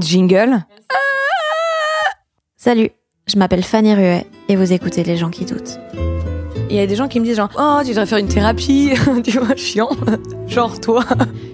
[0.00, 0.64] Jingle.
[2.56, 2.90] Salut,
[3.26, 5.78] je m'appelle Fanny Ruet et vous écoutez Les gens qui doutent.
[6.70, 8.94] Il y a des gens qui me disent genre oh tu devrais faire une thérapie,
[9.24, 9.90] tu vois chiant,
[10.46, 11.04] genre toi.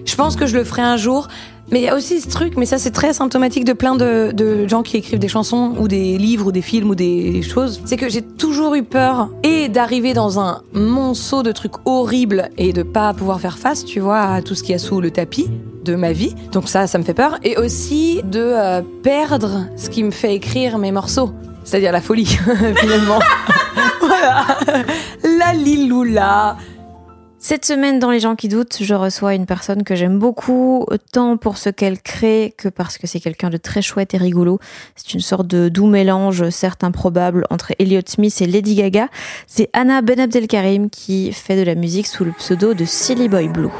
[0.05, 1.27] Je pense que je le ferai un jour.
[1.71, 4.67] Mais il y a aussi ce truc, mais ça c'est très symptomatique de plein de,
[4.67, 7.81] gens qui écrivent des chansons ou des livres ou des films ou des choses.
[7.85, 12.73] C'est que j'ai toujours eu peur et d'arriver dans un monceau de trucs horribles et
[12.73, 15.11] de pas pouvoir faire face, tu vois, à tout ce qu'il y a sous le
[15.11, 15.49] tapis
[15.85, 16.35] de ma vie.
[16.51, 17.39] Donc ça, ça me fait peur.
[17.43, 21.31] Et aussi de euh, perdre ce qui me fait écrire mes morceaux.
[21.63, 22.25] C'est-à-dire la folie,
[22.75, 23.19] finalement.
[24.01, 24.45] voilà.
[25.23, 26.57] La liloula.
[27.43, 31.37] Cette semaine, dans Les gens qui doutent, je reçois une personne que j'aime beaucoup, tant
[31.37, 34.59] pour ce qu'elle crée que parce que c'est quelqu'un de très chouette et rigolo.
[34.95, 39.07] C'est une sorte de doux mélange, certes improbable, entre Elliott Smith et Lady Gaga.
[39.47, 43.47] C'est Anna Ben Abdelkarim qui fait de la musique sous le pseudo de Silly Boy
[43.47, 43.71] Blue.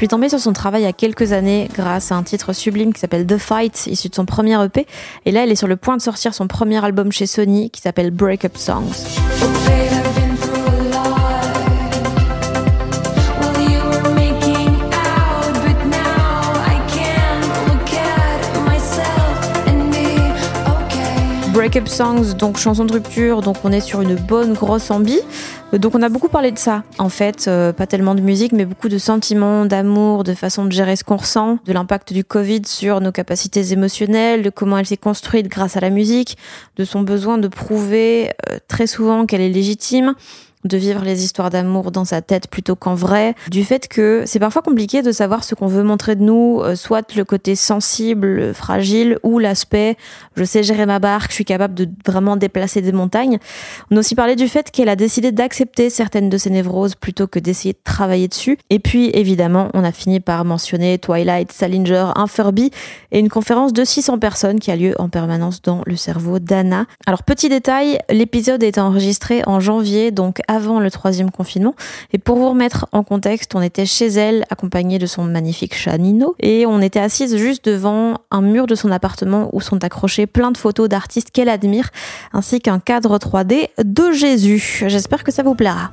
[0.00, 2.94] Suis tombée sur son travail il y a quelques années grâce à un titre sublime
[2.94, 4.86] qui s'appelle The Fight, issu de son premier EP.
[5.26, 7.82] Et là, elle est sur le point de sortir son premier album chez Sony qui
[7.82, 8.94] s'appelle Breakup Songs.
[21.60, 25.18] Breakup Songs, donc chanson de rupture, donc on est sur une bonne grosse ambi.
[25.74, 28.64] Donc on a beaucoup parlé de ça, en fait, euh, pas tellement de musique, mais
[28.64, 32.62] beaucoup de sentiments, d'amour, de façon de gérer ce qu'on ressent, de l'impact du Covid
[32.64, 36.38] sur nos capacités émotionnelles, de comment elle s'est construite grâce à la musique,
[36.78, 40.14] de son besoin de prouver euh, très souvent qu'elle est légitime
[40.64, 44.38] de vivre les histoires d'amour dans sa tête plutôt qu'en vrai, du fait que c'est
[44.38, 48.52] parfois compliqué de savoir ce qu'on veut montrer de nous, euh, soit le côté sensible,
[48.54, 49.96] fragile, ou l'aspect
[50.36, 53.38] je sais gérer ma barque, je suis capable de vraiment déplacer des montagnes.
[53.90, 57.26] On a aussi parlé du fait qu'elle a décidé d'accepter certaines de ses névroses plutôt
[57.26, 58.58] que d'essayer de travailler dessus.
[58.70, 62.70] Et puis évidemment, on a fini par mentionner Twilight, Salinger, un Furby
[63.12, 66.86] et une conférence de 600 personnes qui a lieu en permanence dans le cerveau d'Anna.
[67.06, 71.74] Alors petit détail, l'épisode est enregistré en janvier, donc avant le troisième confinement.
[72.12, 75.96] Et pour vous remettre en contexte, on était chez elle, accompagnée de son magnifique chat
[75.96, 80.26] Nino, et on était assise juste devant un mur de son appartement où sont accrochées
[80.26, 81.90] plein de photos d'artistes qu'elle admire,
[82.32, 84.82] ainsi qu'un cadre 3D de Jésus.
[84.88, 85.92] J'espère que ça vous plaira.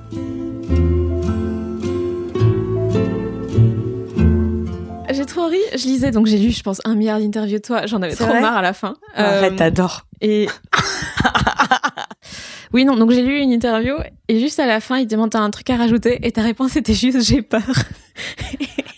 [5.10, 5.58] J'ai trop ri.
[5.76, 7.86] Je lisais, donc j'ai lu, je pense, un milliard d'interviews de toi.
[7.88, 8.96] J'en avais trop marre à la fin.
[9.16, 10.02] Arrête, Euh, t'adores.
[10.22, 10.48] et
[12.74, 12.96] oui, non.
[12.96, 13.96] Donc j'ai lu une interview
[14.28, 16.20] et juste à la fin, il te demande t'as un truc à rajouter?
[16.26, 17.62] Et ta réponse était juste j'ai peur.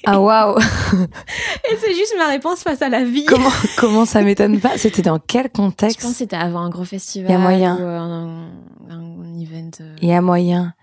[0.06, 0.58] Ah waouh.
[0.60, 3.26] Et c'est juste ma réponse face à la vie.
[3.26, 4.78] Comment comment ça m'étonne pas?
[4.78, 6.02] C'était dans quel Je contexte?
[6.02, 7.30] pense que c'était avant un gros festival.
[7.30, 7.76] Il y a moyen.
[7.78, 8.28] Ou un,
[8.90, 9.70] un- un event.
[9.82, 9.96] euh.
[10.02, 10.74] Il y a moyen.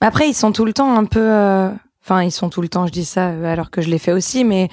[0.00, 1.20] Après, ils sont tout le temps un peu.
[1.20, 1.70] euh,
[2.02, 4.12] Enfin, ils sont tout le temps, je dis ça euh, alors que je l'ai fait
[4.12, 4.68] aussi, mais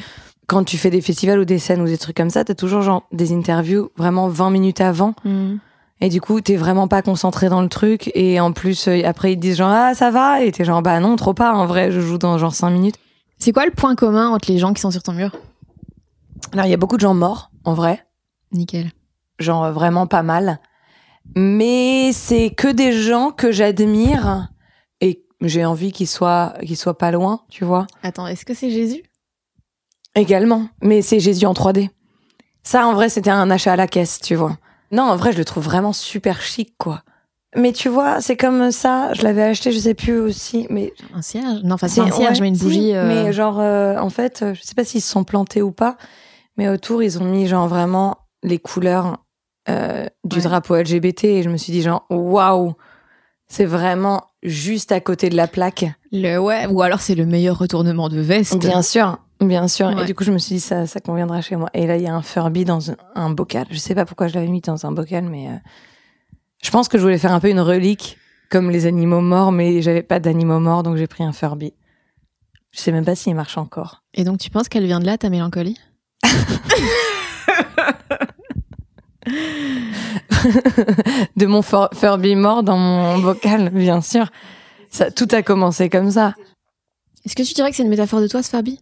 [0.48, 2.82] quand tu fais des festivals ou des scènes ou des trucs comme ça, t'as toujours
[2.82, 5.14] genre des interviews vraiment 20 minutes avant.
[5.26, 5.56] Mm.
[6.00, 8.12] Et du coup, t'es vraiment pas concentré dans le truc.
[8.14, 10.44] Et en plus, euh, après, ils te disent genre, ah, ça va?
[10.44, 11.54] Et t'es genre, bah non, trop pas.
[11.54, 12.96] En vrai, je joue dans genre 5 minutes.
[13.40, 15.36] C'est quoi le point commun entre les gens qui sont sur ton mur?
[16.54, 18.06] Alors, il y a beaucoup de gens morts, en vrai.
[18.52, 18.92] Nickel.
[19.40, 20.60] Genre euh, vraiment pas mal.
[21.36, 24.50] Mais c'est que des gens que j'admire
[25.02, 27.88] et j'ai envie qu'ils soient, qu'ils soient pas loin, tu vois.
[28.04, 29.04] Attends, est-ce que c'est Jésus?
[30.16, 30.68] Également.
[30.82, 31.90] Mais c'est Jésus en 3D.
[32.64, 34.58] Ça, en vrai, c'était un achat à la caisse, tu vois.
[34.92, 37.04] Non, en vrai, je le trouve vraiment super chic, quoi.
[37.56, 39.14] Mais tu vois, c'est comme ça.
[39.14, 41.62] Je l'avais acheté, je sais plus aussi, mais Un cierge?
[41.64, 42.94] Non, enfin, c'est un cierge, ouais, mais une si, bougie.
[42.94, 45.72] euh, Mais genre, euh, en fait, euh, je sais pas s'ils se sont plantés ou
[45.72, 45.98] pas,
[46.58, 49.18] mais autour, ils ont mis genre vraiment les couleurs
[49.70, 50.44] euh, du Ouais.
[50.44, 52.74] drapeau LGBT et je me suis dit genre, waouh,
[53.48, 55.86] c'est vraiment juste à côté de la plaque.
[56.12, 58.58] Le ouais, ou alors c'est le meilleur retournement de veste.
[58.60, 59.88] Bien sûr, bien sûr.
[59.88, 60.04] Ouais.
[60.04, 61.70] Et du coup, je me suis dit, ça, ça conviendra chez moi.
[61.74, 63.66] Et là, il y a un Furby dans un, un bocal.
[63.70, 65.56] Je sais pas pourquoi je l'avais mis dans un bocal, mais euh,
[66.64, 68.18] je pense que je voulais faire un peu une relique
[68.50, 71.74] comme les animaux morts, mais j'avais pas d'animaux morts, donc j'ai pris un Furby.
[72.72, 74.04] Je sais même pas s'il marche encore.
[74.14, 75.78] Et donc tu penses qu'elle vient de là, ta mélancolie?
[81.36, 84.28] De mon For- Furby mort dans mon bocal, bien sûr.
[84.90, 86.34] Ça, tout a commencé comme ça,
[87.26, 88.80] Est-ce que tu dirais que c'est une métaphore de toi, ce Furby?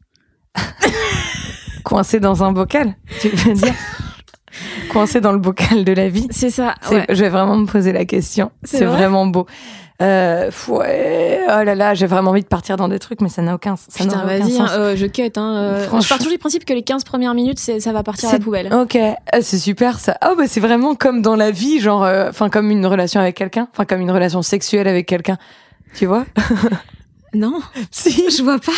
[1.84, 3.74] coincé dans un bocal, tu veux dire
[4.90, 6.28] Coincé dans le bocal de la vie.
[6.32, 6.76] C'est ça.
[6.90, 7.06] Ouais.
[7.10, 8.52] Je vais vraiment me poser la question.
[8.64, 9.46] C'est C'est vrai vraiment beau.
[10.02, 13.42] Euh, ouais, oh là là, j'ai vraiment envie de partir dans des trucs, mais ça
[13.42, 14.72] n'a aucun, ça Putain, vas-y, hein, sens.
[14.74, 15.24] euh, je cut.
[15.38, 16.02] Hein, euh.
[16.02, 18.40] Je pars toujours du principe que les 15 premières minutes, ça va partir à la
[18.40, 18.74] poubelle.
[18.74, 20.18] Ok, Ah, c'est super ça.
[20.26, 23.36] Oh bah c'est vraiment comme dans la vie, genre, euh, enfin comme une relation avec
[23.36, 25.38] quelqu'un, enfin comme une relation sexuelle avec quelqu'un.
[25.96, 26.26] Tu vois?
[27.34, 27.60] Non,
[27.92, 28.26] Si.
[28.38, 28.72] je vois pas.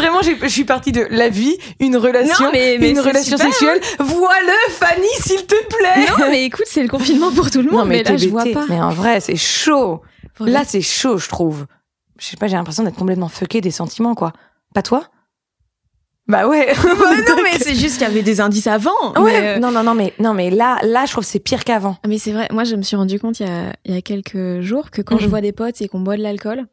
[0.00, 3.52] Vraiment, je suis partie de la vie, une relation, Non, mais- mais une relation super,
[3.52, 3.80] sexuelle.
[3.98, 6.06] Voilà, Fanny, s'il te plaît.
[6.18, 8.44] Non, mais écoute, c'est le confinement pour tout le monde, Non, mais, là, je vois
[8.44, 8.64] pas.
[8.68, 10.02] Mais en vrai, c'est chaud.
[10.40, 11.66] Là, c'est chaud, je trouve.
[12.18, 14.32] Je sais pas, j'ai l'impression d'être complètement fucké des sentiments, quoi.
[14.74, 15.04] Pas toi?
[16.28, 16.72] Bah ouais.
[16.84, 18.90] Bah non, mais c'est juste qu'il y avait des indices avant.
[19.16, 19.40] Ouais.
[19.40, 21.64] mais, euh, Non, non, non, mais non, mais là, là, je trouve que c'est pire
[21.64, 21.96] qu'avant.
[22.06, 24.02] Mais c'est vrai, moi je me suis rendu compte il y a, il y a
[24.02, 25.30] quelques jours que quand je Mhm.
[25.30, 26.66] vois des potes et qu'on boit de l'alcool,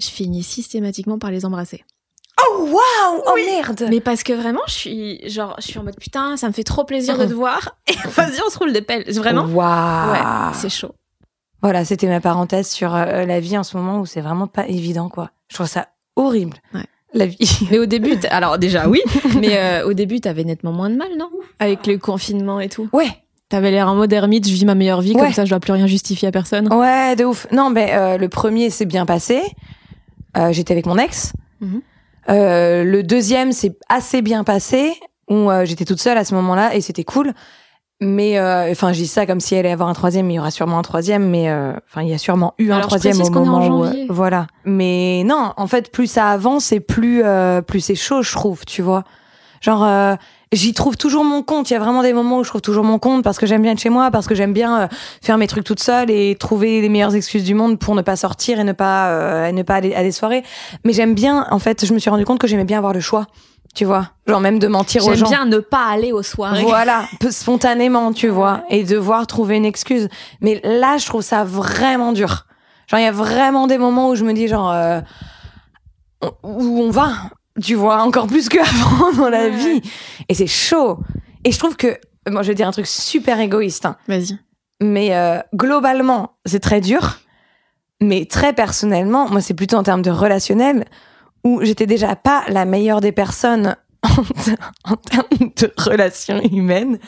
[0.00, 1.84] je finis systématiquement par les embrasser.
[2.40, 3.86] Oh waouh Oh merde.
[3.90, 6.62] Mais parce que vraiment, je suis genre, je suis en mode putain, ça me fait
[6.64, 7.76] trop plaisir de te voir.
[7.88, 9.04] Et vas-y, on se roule des pelles.
[9.12, 9.44] Vraiment?
[9.44, 10.12] Waouh.
[10.12, 10.94] Ouais, c'est chaud.
[11.62, 14.66] Voilà, c'était ma parenthèse sur euh, la vie en ce moment où c'est vraiment pas
[14.68, 15.30] évident, quoi.
[15.48, 16.56] Je trouve ça horrible.
[16.72, 16.84] Ouais.
[17.14, 17.38] La vie.
[17.70, 19.00] Mais au début, alors déjà oui,
[19.40, 21.30] mais euh, au début, t'avais nettement moins de mal, non?
[21.58, 22.88] Avec le confinement et tout.
[22.92, 23.08] Ouais.
[23.48, 25.20] T'avais l'air en mode ermite, je vis ma meilleure vie, Ouais.
[25.22, 26.70] comme ça je dois plus rien justifier à personne.
[26.72, 27.46] Ouais, de ouf.
[27.50, 29.40] Non, mais euh, le premier s'est bien passé.
[30.50, 31.32] J'étais avec mon ex.
[31.60, 31.80] Mhm.
[32.30, 34.92] Euh, le deuxième s'est assez bien passé,
[35.28, 37.32] où euh, j'étais toute seule à ce moment-là et c'était cool.
[38.00, 40.36] Mais euh, enfin, je dis ça comme si elle allait avoir un troisième, mais il
[40.36, 41.28] y aura sûrement un troisième.
[41.28, 44.46] Mais euh, enfin, il y a sûrement eu un Alors, troisième au moment où, voilà.
[44.64, 48.64] Mais non, en fait, plus ça avance et plus euh, plus c'est chaud, je trouve.
[48.64, 49.04] Tu vois,
[49.60, 50.16] genre.
[50.52, 51.70] J'y trouve toujours mon compte.
[51.70, 53.60] Il y a vraiment des moments où je trouve toujours mon compte parce que j'aime
[53.62, 54.88] bien être chez moi, parce que j'aime bien euh,
[55.22, 58.16] faire mes trucs toute seule et trouver les meilleures excuses du monde pour ne pas
[58.16, 60.42] sortir et ne pas euh, et ne pas aller à des soirées.
[60.84, 61.46] Mais j'aime bien.
[61.50, 63.26] En fait, je me suis rendu compte que j'aimais bien avoir le choix.
[63.74, 65.28] Tu vois, genre même de mentir aux J'aime gens.
[65.28, 66.62] bien ne pas aller aux soirées.
[66.62, 70.08] Voilà, spontanément, tu vois, et devoir trouver une excuse.
[70.40, 72.46] Mais là, je trouve ça vraiment dur.
[72.88, 75.00] Genre, il y a vraiment des moments où je me dis, genre, euh,
[76.42, 77.10] où on va,
[77.62, 79.50] tu vois, encore plus qu'avant dans la Ouais.
[79.50, 79.82] vie.
[80.28, 80.98] Et c'est chaud.
[81.44, 84.38] Et je trouve que, moi, je vais dire un truc super égoïste, hein, Vas-y.
[84.82, 87.18] mais euh, globalement, c'est très dur.
[88.00, 90.84] Mais très personnellement, moi, c'est plutôt en termes de relationnel,
[91.44, 96.98] où j'étais déjà pas la meilleure des personnes en, en termes de relations humaines.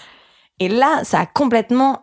[0.59, 2.03] Et là, ça a complètement,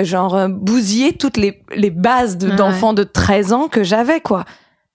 [0.00, 2.56] genre, euh, bousillé toutes les, les bases de- Ouais.
[2.56, 4.44] d'enfants de 13 ans que j'avais, quoi.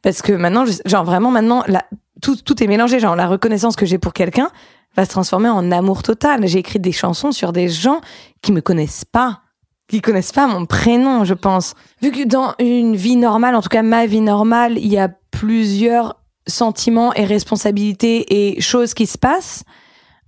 [0.07, 1.83] Parce que maintenant, genre, vraiment, maintenant, la-
[2.21, 2.97] tout, tout est mélangé.
[2.97, 4.49] Genre, la reconnaissance que j'ai pour quelqu'un
[4.95, 6.47] va se transformer en amour total.
[6.47, 7.99] J'ai écrit des chansons sur des gens
[8.41, 9.41] qui me connaissent pas
[9.89, 11.73] qui connaissent pas mon prénom, je pense.
[12.01, 15.09] Vu que dans une vie normale, en tout cas ma vie normale, il y a
[15.31, 19.63] plusieurs sentiments et responsabilités et choses qui se passent,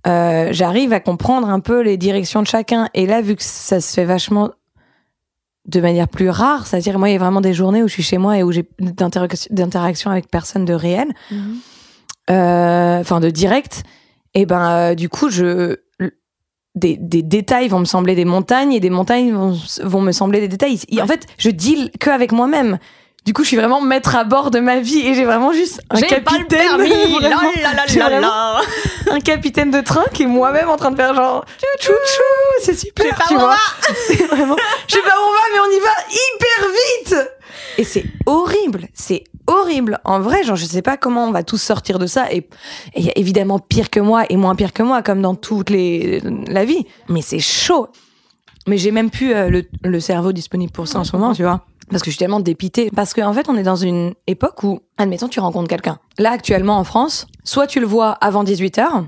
[0.06, 2.88] euh, j'arrive à comprendre un peu les directions de chacun.
[2.92, 4.50] Et là, vu que ça se fait vachement
[5.66, 8.02] de manière plus rare, c'est-à-dire moi, il y a vraiment des journées où je suis
[8.02, 11.08] chez moi et où j'ai d'interac- d'interaction avec personne de réel,
[12.30, 13.82] euh, enfin de direct,
[14.34, 15.76] et ben euh, du coup je
[16.76, 20.40] des, des détails vont me sembler des montagnes et des montagnes vont, vont me sembler
[20.40, 20.78] des détails.
[20.88, 22.78] Et En fait, je deal que avec moi-même.
[23.26, 25.82] Du coup, je suis vraiment maître à bord de ma vie et j'ai vraiment juste
[25.90, 26.58] un J'ai pas le capitaine.
[26.68, 26.88] permis.
[27.20, 27.40] vraiment.
[27.56, 29.12] La, la, la, J'ai la, vraiment la.
[29.14, 31.44] un capitaine de train qui est moi-même en train de faire genre
[31.80, 32.22] chou chou,
[32.62, 33.56] c'est super, tu vois.
[34.06, 34.56] C'est vraiment,
[34.88, 37.30] je sais pas où on va, mais on y va hyper vite.
[37.78, 40.00] Et c'est horrible, c'est horrible.
[40.04, 42.30] En vrai, genre, je sais pas comment on va tous sortir de ça.
[42.32, 42.48] Et et
[42.96, 45.70] il y a évidemment pire que moi et moins pire que moi, comme dans toute
[45.70, 46.86] les, la vie.
[47.08, 47.88] Mais c'est chaud.
[48.66, 51.42] Mais j'ai même plus euh, le, le cerveau disponible pour ça en ce moment, tu
[51.42, 51.64] vois.
[51.90, 52.90] Parce que je suis tellement dépitée.
[52.94, 55.98] Parce qu'en fait, on est dans une époque où, admettons, tu rencontres quelqu'un.
[56.18, 59.06] Là, actuellement, en France, soit tu le vois avant 18h,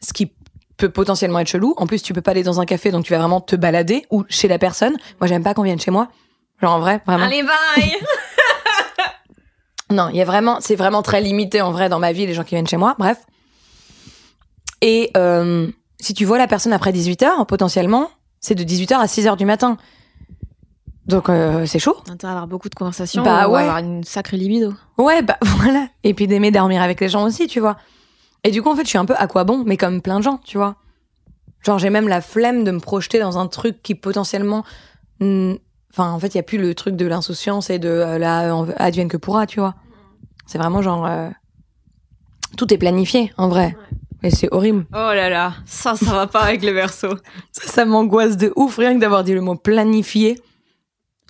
[0.00, 0.32] ce qui
[0.76, 1.74] peut potentiellement être chelou.
[1.76, 4.06] En plus, tu peux pas aller dans un café, donc tu vas vraiment te balader
[4.10, 4.96] ou chez la personne.
[5.20, 6.08] Moi, j'aime pas qu'on vienne chez moi.
[6.60, 7.24] Genre en vrai, vraiment.
[7.24, 7.92] Allez, bye
[9.90, 12.34] Non, il y a vraiment, c'est vraiment très limité en vrai dans ma vie les
[12.34, 12.94] gens qui viennent chez moi.
[12.98, 13.18] Bref.
[14.80, 15.68] Et euh,
[16.00, 19.76] si tu vois la personne après 18h, potentiellement, c'est de 18h à 6h du matin.
[21.08, 21.96] Donc euh, c'est chaud.
[22.10, 23.22] Intérêt à avoir beaucoup de conversations.
[23.22, 23.62] Bah ou ouais.
[23.62, 24.74] avoir une sacrée libido.
[24.98, 25.86] Ouais, bah voilà.
[26.04, 27.76] Et puis d'aimer dormir avec les gens aussi, tu vois.
[28.44, 30.18] Et du coup, en fait, je suis un peu à quoi bon, mais comme plein
[30.18, 30.76] de gens, tu vois.
[31.64, 34.64] Genre, j'ai même la flemme de me projeter dans un truc qui potentiellement.
[35.20, 38.54] Enfin, en fait, il y a plus le truc de l'insouciance et de euh, la
[38.54, 39.74] euh, advienne que pourra, tu vois.
[40.46, 41.06] C'est vraiment genre.
[41.06, 41.28] euh,
[42.56, 43.76] Tout est planifié, en vrai.
[44.22, 44.86] Et c'est horrible.
[44.92, 47.08] Oh là là, ça, ça va pas avec le verso.
[47.52, 50.40] Ça, ça m'angoisse de ouf, rien que d'avoir dit le mot planifié.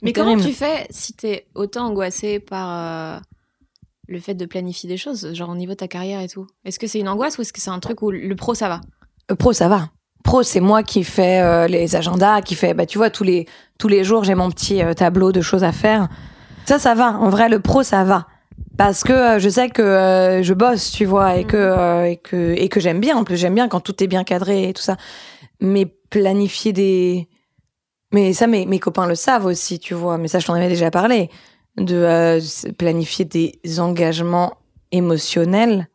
[0.02, 3.20] Mais comment tu fais si t'es autant angoissé par euh,
[4.08, 6.46] le fait de planifier des choses, genre au niveau de ta carrière et tout?
[6.64, 8.68] Est-ce que c'est une angoisse ou est-ce que c'est un truc où le pro ça
[8.68, 8.80] va?
[9.30, 9.90] Euh, Pro, ça va.
[10.24, 13.46] Pro, c'est moi qui fais euh, les agendas, qui fait, bah, tu vois, tous les,
[13.78, 16.08] tous les jours, j'ai mon petit euh, tableau de choses à faire.
[16.64, 17.12] Ça, ça va.
[17.12, 18.26] En vrai, le pro, ça va.
[18.76, 22.68] Parce que je sais que je bosse, tu vois, et que, euh, et que, et
[22.68, 23.16] que j'aime bien.
[23.16, 24.96] En plus, j'aime bien quand tout est bien cadré et tout ça.
[25.60, 27.28] Mais planifier des.
[28.16, 30.16] Mais ça, mes, mes copains le savent aussi, tu vois.
[30.16, 31.28] Mais ça, je t'en avais déjà parlé.
[31.76, 32.40] De euh,
[32.78, 34.54] planifier des engagements
[34.90, 35.88] émotionnels,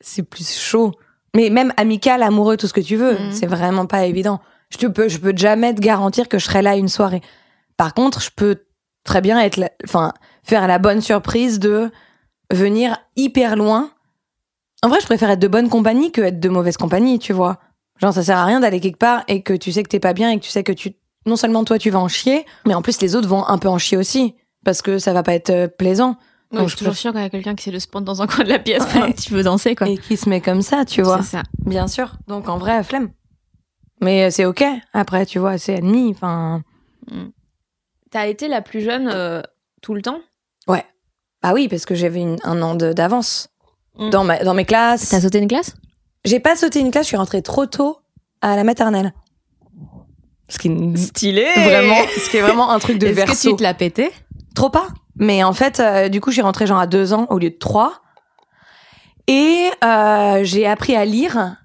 [0.00, 0.92] c'est plus chaud.
[1.34, 3.32] Mais même amical, amoureux, tout ce que tu veux, Mhm.
[3.32, 4.40] c'est vraiment pas évident.
[4.70, 7.22] Je te peux, je peux jamais te garantir que je serai là une soirée.
[7.76, 8.62] Par contre, je peux
[9.04, 10.12] très bien être, la- enfin,
[10.44, 11.90] faire la bonne surprise de
[12.52, 13.90] venir hyper loin.
[14.82, 17.58] En vrai, je préfère être de bonne compagnie que être de mauvaise compagnie, tu vois.
[18.00, 20.12] Genre, ça sert à rien d'aller quelque part et que tu sais que t'es pas
[20.14, 20.94] bien et que tu sais que tu,
[21.26, 23.68] non seulement toi tu vas en chier, mais en plus les autres vont un peu
[23.68, 24.34] en chier aussi
[24.64, 26.16] parce que ça va pas être euh, plaisant.
[26.52, 28.04] Ouais, Donc, je toujours préfère- chiant quand il y a quelqu'un qui de se prendre
[28.06, 29.88] dans un coin de la pièce pendant que tu veux danser, quoi.
[29.88, 31.22] Et qui se met comme ça, tu vois.
[31.22, 31.42] C'est ça.
[31.64, 32.12] Bien sûr.
[32.26, 33.10] Donc en vrai, flemme.
[34.00, 34.64] Mais euh, c'est ok.
[34.92, 36.10] Après, tu vois, c'est admis.
[36.10, 36.62] Enfin,
[38.10, 39.42] T'as été la plus jeune euh,
[39.82, 40.18] tout le temps?
[41.42, 43.48] Bah oui, parce que j'avais un an de- d'avance
[43.98, 44.10] Mm.
[44.10, 45.08] dans ma dans mes classes.
[45.08, 45.74] T'as sauté une classe?
[46.26, 47.06] J'ai pas sauté une classe.
[47.06, 47.96] Je suis rentrée trop tôt
[48.42, 49.14] à la maternelle.
[50.50, 53.50] Ce qui est Stylé vraiment, ce qui est vraiment un truc de Est-ce que verso.
[53.50, 54.10] tu te l'as pété
[54.54, 54.88] Trop pas.
[55.16, 57.50] Mais en fait, euh, du coup, je suis rentrée genre à deux ans au lieu
[57.50, 58.02] de trois.
[59.26, 61.56] Et euh, j'ai appris à lire.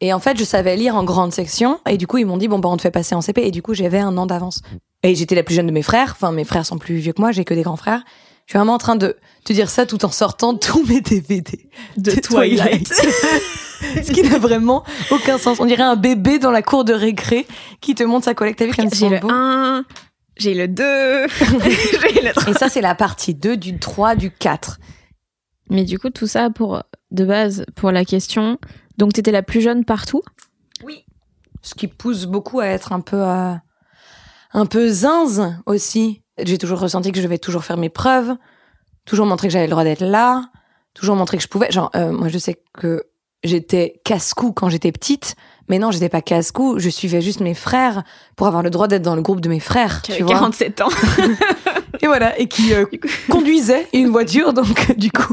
[0.00, 1.80] Et en fait, je savais lire en grande section.
[1.88, 3.46] Et du coup, ils m'ont dit, bon, bah, on te fait passer en CP.
[3.46, 4.62] Et du coup, j'avais un an d'avance.
[5.02, 6.12] Et j'étais la plus jeune de mes frères.
[6.16, 7.30] Enfin, mes frères sont plus vieux que moi.
[7.30, 8.02] J'ai que des grands frères.
[8.48, 9.14] Je suis vraiment en train de
[9.44, 12.12] te dire ça tout en sortant tous mes DVD De
[14.02, 15.60] Ce qui n'a vraiment aucun sens.
[15.60, 17.46] On dirait un bébé dans la cour de récré
[17.82, 18.58] qui te montre sa collecte.
[18.74, 19.84] Comme ils J'ai le beaux 1,
[20.38, 22.50] j'ai le 2, j'ai le 3.
[22.50, 24.80] Et ça, c'est la partie 2 du 3, du 4.
[25.68, 28.58] Mais du coup, tout ça pour, de base, pour la question.
[28.96, 30.22] Donc, t'étais la plus jeune partout?
[31.60, 33.54] Ce qui pousse beaucoup à être un peu, euh,
[34.54, 36.22] un peu zinz aussi.
[36.44, 38.34] J'ai toujours ressenti que je devais toujours faire mes preuves,
[39.04, 40.50] toujours montrer que j'avais le droit d'être là,
[40.94, 41.70] toujours montrer que je pouvais.
[41.70, 43.04] Genre, euh, moi, je sais que
[43.44, 45.36] j'étais casse-cou quand j'étais petite,
[45.68, 46.78] mais non, j'étais pas casse-cou.
[46.78, 48.02] Je suivais juste mes frères
[48.36, 50.02] pour avoir le droit d'être dans le groupe de mes frères.
[50.02, 50.32] Tu avait vois.
[50.32, 50.88] 47 ans.
[52.02, 52.84] Et voilà, et qui euh,
[53.30, 55.32] conduisait une voiture, donc euh, du coup.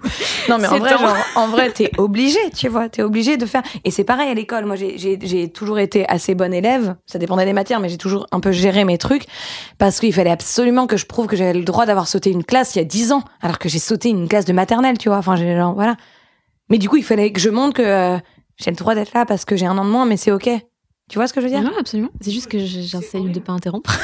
[0.49, 3.61] Non, mais en vrai, genre, en vrai, t'es obligé, tu vois, t'es obligé de faire.
[3.83, 4.65] Et c'est pareil à l'école.
[4.65, 6.95] Moi, j'ai- toujours été assez bonne élève.
[7.05, 9.25] Ça dépendait des matières, mais j'ai toujours un peu géré mes trucs
[9.77, 12.75] parce qu'il fallait absolument que je prouve que j'avais le droit d'avoir sauté une classe
[12.75, 15.17] il y a 10 ans, alors que j'ai sauté une classe de maternelle, tu vois.
[15.17, 15.95] Enfin, j'ai genre, voilà.
[16.69, 18.17] Mais du coup, il fallait que je montre que euh,
[18.57, 20.49] j'ai le droit d'être là parce que j'ai un an de moins, mais c'est ok.
[21.09, 21.61] Tu vois ce que je veux dire?
[21.61, 22.09] Non, absolument.
[22.21, 23.95] C'est juste que je- j'essaye de pas interrompre.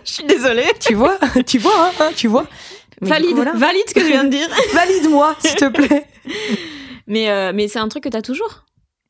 [0.04, 0.66] je suis désolée.
[0.80, 2.46] Tu vois, tu vois, hein, hein, tu vois.
[3.00, 3.52] Mais Valide, coup, voilà.
[3.52, 4.48] valide ce que je viens de dire.
[4.74, 6.06] Valide-moi, s'il te plaît.
[7.06, 8.66] Mais, euh, mais c'est un truc que t'as toujours?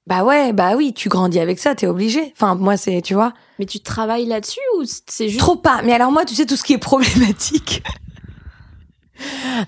[0.07, 2.33] Bah ouais, bah oui, tu grandis avec ça, t'es obligé.
[2.37, 5.41] Enfin, moi, c'est, tu vois, Mais tu travailles là-dessus ou c'est juste.
[5.41, 5.83] trop pas.
[5.85, 7.83] Mais alors moi, tu sais, tout ce qui est problématique.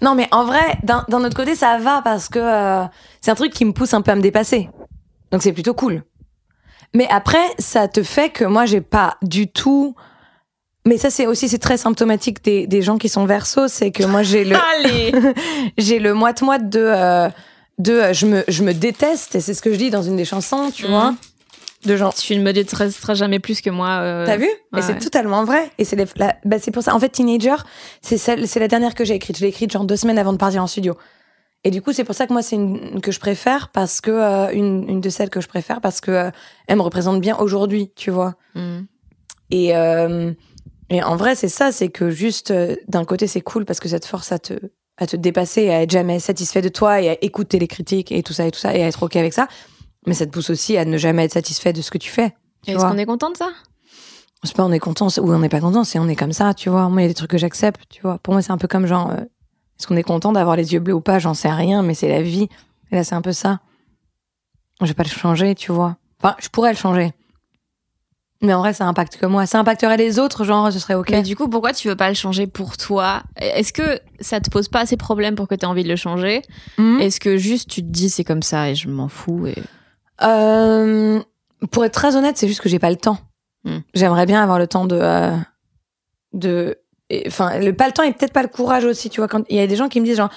[0.03, 2.85] non, mais en vrai, d'un d'un autre côté, ça va parce que euh,
[3.21, 4.71] c'est un truc qui me pousse un peu à me dépasser.
[5.31, 6.03] Donc c'est plutôt cool.
[6.95, 9.95] Mais après, ça te fait que moi, j'ai pas du tout...
[10.87, 14.03] Mais ça, c'est aussi, c'est très symptomatique des, des gens qui sont versos, c'est que
[14.05, 14.57] moi, j'ai le...
[15.79, 17.29] J'ai le moite-moite de, euh,
[17.79, 20.17] de euh, je, me, je me déteste, et c'est ce que je dis dans une
[20.17, 20.91] des chansons, tu Mhm.
[20.91, 21.15] vois.
[21.85, 23.89] De genre, Tu ne me détesteras jamais plus que moi.
[24.03, 24.45] euh, T'as vu?
[24.47, 24.99] Et ouais, c'est ouais.
[25.01, 25.69] totalement vrai.
[25.79, 26.95] Et c'est la- bah, c'est pour ça.
[26.95, 27.57] En fait, Teenager,
[28.03, 29.37] c'est celle, c'est la dernière que j'ai écrite.
[29.37, 30.97] Je l'ai écrite genre deux semaines avant de partir en studio.
[31.65, 34.11] Et du coup, c'est pour ça que moi, c'est une que je préfère parce que
[34.13, 36.31] euh, une, une de celles que je préfère parce que euh,
[36.69, 38.35] elle me représente bien aujourd'hui, tu vois.
[38.55, 38.79] Mm.
[39.51, 39.75] Et
[40.93, 43.89] et en vrai, c'est ça, c'est que juste euh, d'un côté, c'est cool parce que
[43.89, 44.55] ça te force à te
[44.99, 48.23] à te dépasser, à être jamais satisfait de toi et à écouter les critiques et
[48.23, 49.49] tout ça et tout ça et à être ok avec ça.
[50.07, 52.35] Mais ça te pousse aussi à ne jamais être satisfait de ce que tu fais.
[52.63, 53.51] Tu Est-ce qu'on est content de ça?
[54.45, 56.53] C'est pas on est content ou on n'est pas content, c'est on est comme ça,
[56.53, 56.89] tu vois.
[56.91, 58.19] Moi, il y a des trucs que j'accepte, tu vois.
[58.19, 59.21] Pour moi, c'est un peu comme genre, euh,
[59.79, 61.19] est-ce qu'on est content d'avoir les yeux bleus ou pas?
[61.19, 62.49] J'en sais rien, mais c'est la vie.
[62.91, 63.61] Et là, c'est un peu ça.
[64.81, 65.97] Je vais pas le changer, tu vois.
[66.21, 67.13] Enfin, je pourrais le changer.
[68.43, 69.47] Mais en vrai, ça impacte que moi.
[69.47, 71.11] Ça impacterait les autres, genre, ce serait ok.
[71.11, 73.23] Mais du coup, pourquoi tu veux pas le changer pour toi?
[73.37, 75.89] Est-ce que ça te pose pas assez de problèmes pour que tu aies envie de
[75.89, 76.43] le changer?
[76.77, 77.01] Mhm.
[77.01, 79.57] Est-ce que juste tu te dis c'est comme ça et je m'en fous et...
[80.23, 81.21] Euh,
[81.71, 83.19] pour être très honnête, c'est juste que j'ai pas le temps.
[83.65, 83.79] Hmm.
[83.95, 85.37] J'aimerais bien avoir le temps de, euh,
[86.33, 86.79] de,
[87.27, 89.11] enfin, le pas le temps et peut-être pas le courage aussi.
[89.11, 90.31] Tu vois, quand il y a des gens qui me disent genre,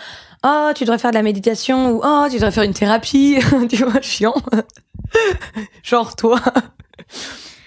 [0.43, 3.39] oh, tu devrais faire de la méditation ou oh, tu devrais faire une thérapie.
[3.69, 4.35] tu vois, chiant.
[5.83, 6.39] genre toi.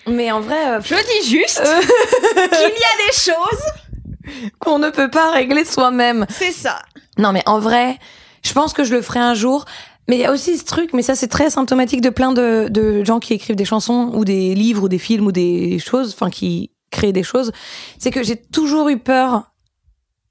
[0.09, 1.81] Mais en vrai, euh, Je dis juste euh,
[2.35, 4.43] qu'il y a des choses.
[4.59, 6.27] qu'on ne peut pas régler soi-même.
[6.31, 6.81] C'est ça.
[7.19, 7.99] Non, mais en vrai,
[8.43, 9.65] je pense que je le ferai un jour.
[10.09, 12.69] Mais il y a aussi ce truc, mais ça c'est très symptomatique de plein de,
[12.71, 16.15] de gens qui écrivent des chansons ou des livres ou des films ou des choses,
[16.15, 17.53] enfin qui créent des choses.
[17.99, 19.51] C'est que j'ai toujours eu peur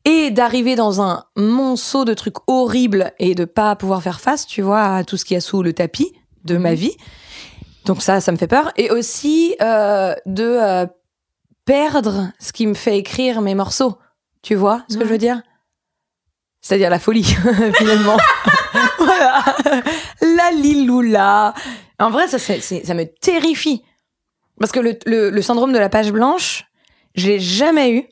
[0.03, 4.63] et d'arriver dans un monceau de trucs horribles et de pas pouvoir faire face, tu
[4.63, 6.11] vois, à tout ce qu'il y a sous le tapis
[6.43, 6.95] de ma vie.
[7.87, 8.71] Donc ça, ça me fait peur.
[8.77, 10.85] Et aussi euh, de euh,
[11.65, 13.97] perdre ce qui me fait écrire mes morceaux.
[14.43, 15.41] Tu vois ce que je veux dire?
[16.61, 17.23] C'est-à-dire la folie,
[17.75, 18.17] finalement.
[18.99, 19.43] voilà.
[20.21, 21.53] La liloula.
[21.99, 23.83] En vrai, ça, c'est- ça me terrifie.
[24.59, 26.65] Parce que le, le- le syndrome de la page blanche,
[27.15, 28.03] je l'ai jamais eu.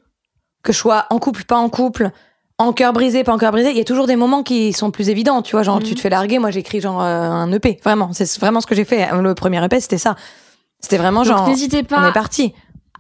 [0.63, 2.09] Que je sois en couple, pas en couple,
[2.57, 3.71] en cœur brisé, pas en cœur brisé.
[3.71, 5.41] Il y a toujours des moments qui sont plus évidents.
[5.41, 5.83] Tu vois, genre, Mhm.
[5.83, 6.39] tu te fais larguer.
[6.39, 7.79] Moi, j'écris genre euh, un EP.
[7.83, 8.11] Vraiment.
[8.13, 9.07] C'est vraiment ce que j'ai fait.
[9.21, 10.15] Le premier EP, c'était ça.
[10.79, 11.47] C'était vraiment Donc genre.
[11.49, 12.53] n'hésitez On pas est parti.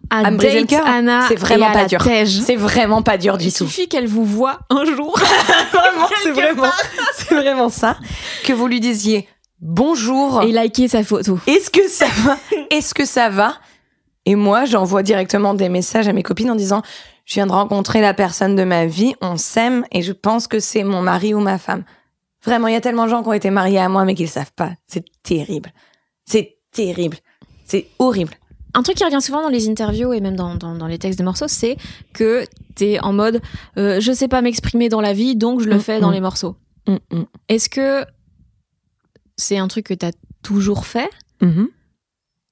[0.09, 0.85] à, à me briser le cœur.
[0.85, 2.01] Anna C'est vraiment pas dur.
[2.03, 3.65] C'est vraiment pas dur du Il tout.
[3.65, 5.17] suffit qu'elle vous voit un jour.
[5.73, 6.63] Vraiment, c'est vraiment,
[7.15, 7.97] c'est vraiment ça.
[8.43, 9.27] Que vous lui disiez
[9.61, 10.41] bonjour.
[10.43, 11.39] et liker sa photo.
[11.47, 12.37] Est-ce que ça va?
[12.71, 13.55] Est-ce que ça va?
[14.25, 16.81] Et moi, j'envoie directement des messages à mes copines en disant
[17.25, 20.59] Je viens de rencontrer la personne de ma vie, on s'aime et je pense que
[20.59, 21.83] c'est mon mari ou ma femme.
[22.43, 24.23] Vraiment, il y a tellement de gens qui ont été mariés à moi mais qui
[24.23, 24.71] le savent pas.
[24.87, 25.71] C'est terrible.
[26.25, 27.17] C'est terrible.
[27.65, 28.33] C'est horrible.
[28.75, 31.17] Un truc qui revient souvent dans les interviews et même dans, dans, dans les textes
[31.17, 31.77] des morceaux, c'est
[32.13, 32.45] que
[32.75, 33.41] t'es en mode
[33.77, 36.13] euh, je sais pas m'exprimer dans la vie, donc je le Mm, fais dans mm.
[36.13, 36.55] les morceaux.
[36.87, 37.23] Mm.
[37.47, 38.05] Est-ce que
[39.37, 40.11] c'est un truc que t'as
[40.43, 41.09] toujours fait?
[41.41, 41.69] Mhm.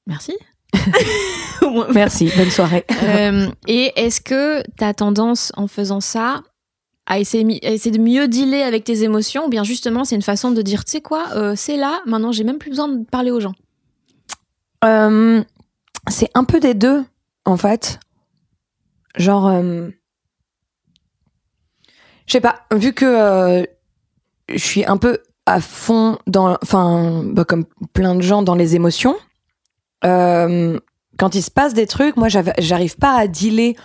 [0.07, 0.33] Merci.
[1.93, 2.85] Merci, bonne soirée.
[3.03, 6.41] Euh, et est-ce que t'as tendance, en faisant ça,
[7.05, 10.15] à essayer, mi- à essayer de mieux dealer avec tes émotions ou bien justement c'est
[10.15, 12.87] une façon de dire tu sais quoi, euh, c'est là, maintenant j'ai même plus besoin
[12.87, 13.53] de parler aux gens?
[14.85, 15.43] Euh,
[16.09, 17.03] c'est un peu des deux,
[17.45, 17.99] en fait.
[19.17, 19.51] Genre,
[22.25, 23.65] je sais pas, vu que
[24.49, 28.75] je suis un peu à fond dans, enfin, bah, comme plein de gens dans les
[28.75, 29.15] émotions,
[30.05, 30.79] euh,
[31.17, 33.75] quand il se passe des trucs, moi, j'arrive pas à dealer,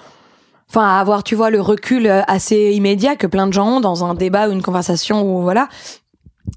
[0.69, 3.81] enfin, à avoir, tu vois, le recul euh, assez immédiat que plein de gens ont
[3.81, 5.69] dans un débat ou une conversation ou voilà.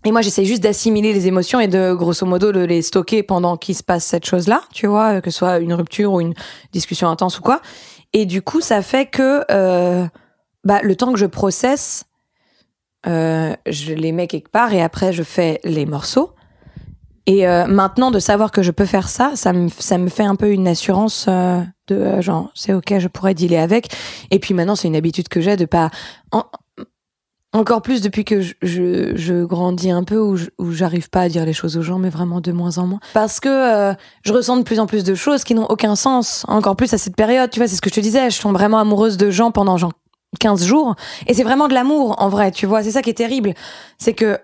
[0.06, 3.58] Et moi, j'essaie juste d'assimiler les émotions et de, grosso modo, de les stocker pendant
[3.58, 6.34] qu'il se passe cette chose-là, tu vois, que ce soit une rupture ou une
[6.72, 7.62] discussion intense ou quoi.
[8.14, 10.06] Et du coup, ça fait que euh,
[10.64, 12.06] bah, le temps que je processe,
[13.08, 16.34] euh, je les mets quelque part et après, je fais les morceaux.
[17.28, 20.24] Et euh, maintenant, de savoir que je peux faire ça, ça me, ça me fait
[20.24, 23.90] un peu une assurance euh, de euh, genre, c'est ok, je pourrais dealer avec.
[24.32, 25.92] Et puis maintenant, c'est une habitude que j'ai de pas.
[26.32, 26.46] en-
[27.54, 30.38] encore plus depuis que je, je, je grandis un peu, où
[30.72, 33.00] j'arrive pas à dire les choses aux gens, mais vraiment de moins en moins.
[33.14, 36.46] Parce que euh, je ressens de plus en plus de choses qui n'ont aucun sens.
[36.48, 38.30] Encore plus à cette période, tu vois, c'est ce que je te disais.
[38.30, 39.92] Je tombe vraiment amoureuse de gens pendant genre
[40.40, 40.96] 15 jours.
[41.28, 42.84] Et c'est vraiment de l'amour, en vrai, tu vois.
[42.84, 43.54] C'est ça qui est terrible.
[43.98, 44.40] C'est que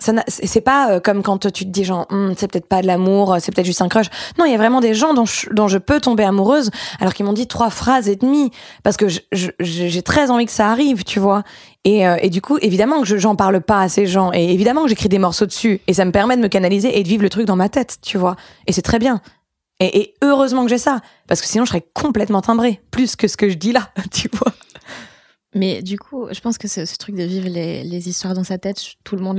[0.00, 2.86] ça c'est pas euh, comme quand tu te dis genre Hum, c'est peut-être pas de
[2.86, 4.06] l'amour c'est peut-être juste un crush.
[4.38, 7.14] Non il y a vraiment des gens dont je, dont je peux tomber amoureuse alors
[7.14, 8.50] qu'ils m'ont dit trois phrases et demie
[8.84, 9.06] parce que
[9.60, 11.42] j'ai très envie que ça arrive tu vois.
[11.84, 14.52] Et, euh, et du coup évidemment que je- j'en parle pas à ces gens et
[14.52, 17.08] évidemment que j'écris des morceaux dessus et ça me permet de me canaliser et de
[17.08, 18.36] vivre le truc dans ma tête tu vois.
[18.66, 19.20] Et c'est très bien.
[19.80, 23.36] Et, heureusement que j'ai ça parce que sinon je serais complètement timbrée plus que ce
[23.36, 24.52] que je dis là tu vois.
[25.54, 28.44] Mais du coup, je pense que c'est ce truc de vivre les, les histoires dans
[28.44, 29.38] sa tête, tout le monde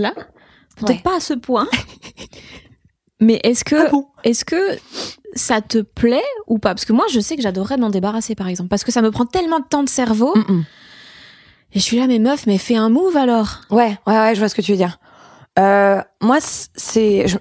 [0.82, 0.88] Ouais.
[0.88, 1.68] Peut-être pas à ce point.
[3.22, 4.78] Mais est-ce que, Ah bon est-ce que
[5.36, 6.70] ça te plaît ou pas?
[6.74, 8.70] Parce que moi, je sais que j'adorerais m'en débarrasser, par exemple.
[8.70, 10.34] Parce que ça me prend tellement de temps de cerveau.
[10.36, 10.66] Mm, mm.
[11.74, 13.62] Et je suis là, mais meuf, mais fais un move alors.
[13.70, 15.00] Ouais, ouais, ouais, je vois ce que tu veux dire.
[15.60, 17.28] Euh, moi, c'est.
[17.28, 17.38] je-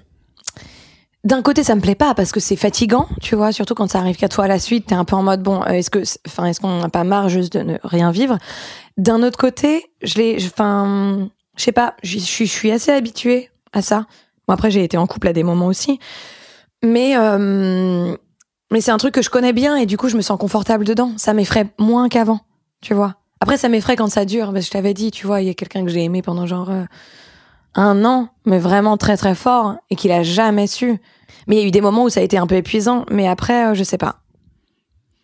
[1.23, 3.99] D'un côté, ça me plaît pas parce que c'est fatigant, tu vois, surtout quand ça
[3.99, 6.03] arrive qu'à toi à la suite, t'es un peu en mode bon, euh, est-ce que,
[6.27, 8.37] enfin, est-ce qu'on n'a pas marre juste de ne rien vivre?
[8.97, 14.05] D'un autre côté, je l'ai, enfin, je sais pas, je suis, assez habituée à ça,
[14.47, 15.99] Bon, après, j'ai été en couple à des moments aussi.
[16.83, 18.15] Mais, euh,
[18.71, 20.85] mais c'est un truc que je connais bien et du coup, je me sens confortable
[20.85, 21.11] dedans.
[21.17, 22.39] Ça m'effraie moins qu'avant,
[22.81, 23.17] tu vois.
[23.41, 24.51] Après, ça m'effraie quand ça dure.
[24.51, 26.47] Parce que je t'avais dit, tu vois, il y a quelqu'un que j'ai aimé pendant
[26.47, 26.85] genre euh,
[27.75, 30.99] un an, mais vraiment très très fort et qu'il a jamais su.
[31.45, 33.05] Mais il y a eu des moments où ça a été un peu épuisant.
[33.11, 34.21] Mais après, euh, je sais pas.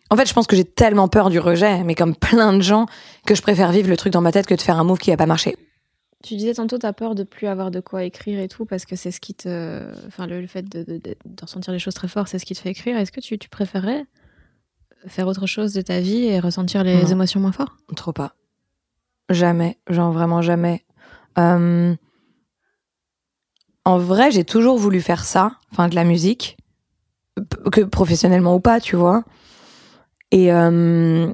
[0.08, 2.86] En fait, je pense que j'ai tellement peur du rejet, mais comme plein de gens,
[3.26, 5.10] que je préfère vivre le truc dans ma tête que de faire un move qui
[5.10, 5.56] va pas marcher.
[6.26, 8.96] Tu disais tantôt, t'as peur de plus avoir de quoi écrire et tout, parce que
[8.96, 9.86] c'est ce qui te.
[10.08, 12.44] Enfin, le, le fait de, de- de- de ressentir les choses très fort, c'est ce
[12.44, 12.96] qui te fait écrire.
[12.98, 14.04] Est-ce que tu, tu préférerais
[15.06, 17.08] faire autre chose de ta vie et ressentir les Non.
[17.10, 18.34] émotions moins fort Trop pas.
[19.30, 20.84] Jamais, genre vraiment jamais.
[21.38, 21.94] Euh,
[23.84, 26.56] En vrai, j'ai toujours voulu faire ça, enfin de la musique,
[27.70, 29.22] que professionnellement ou pas, tu vois.
[30.32, 31.32] Et euh,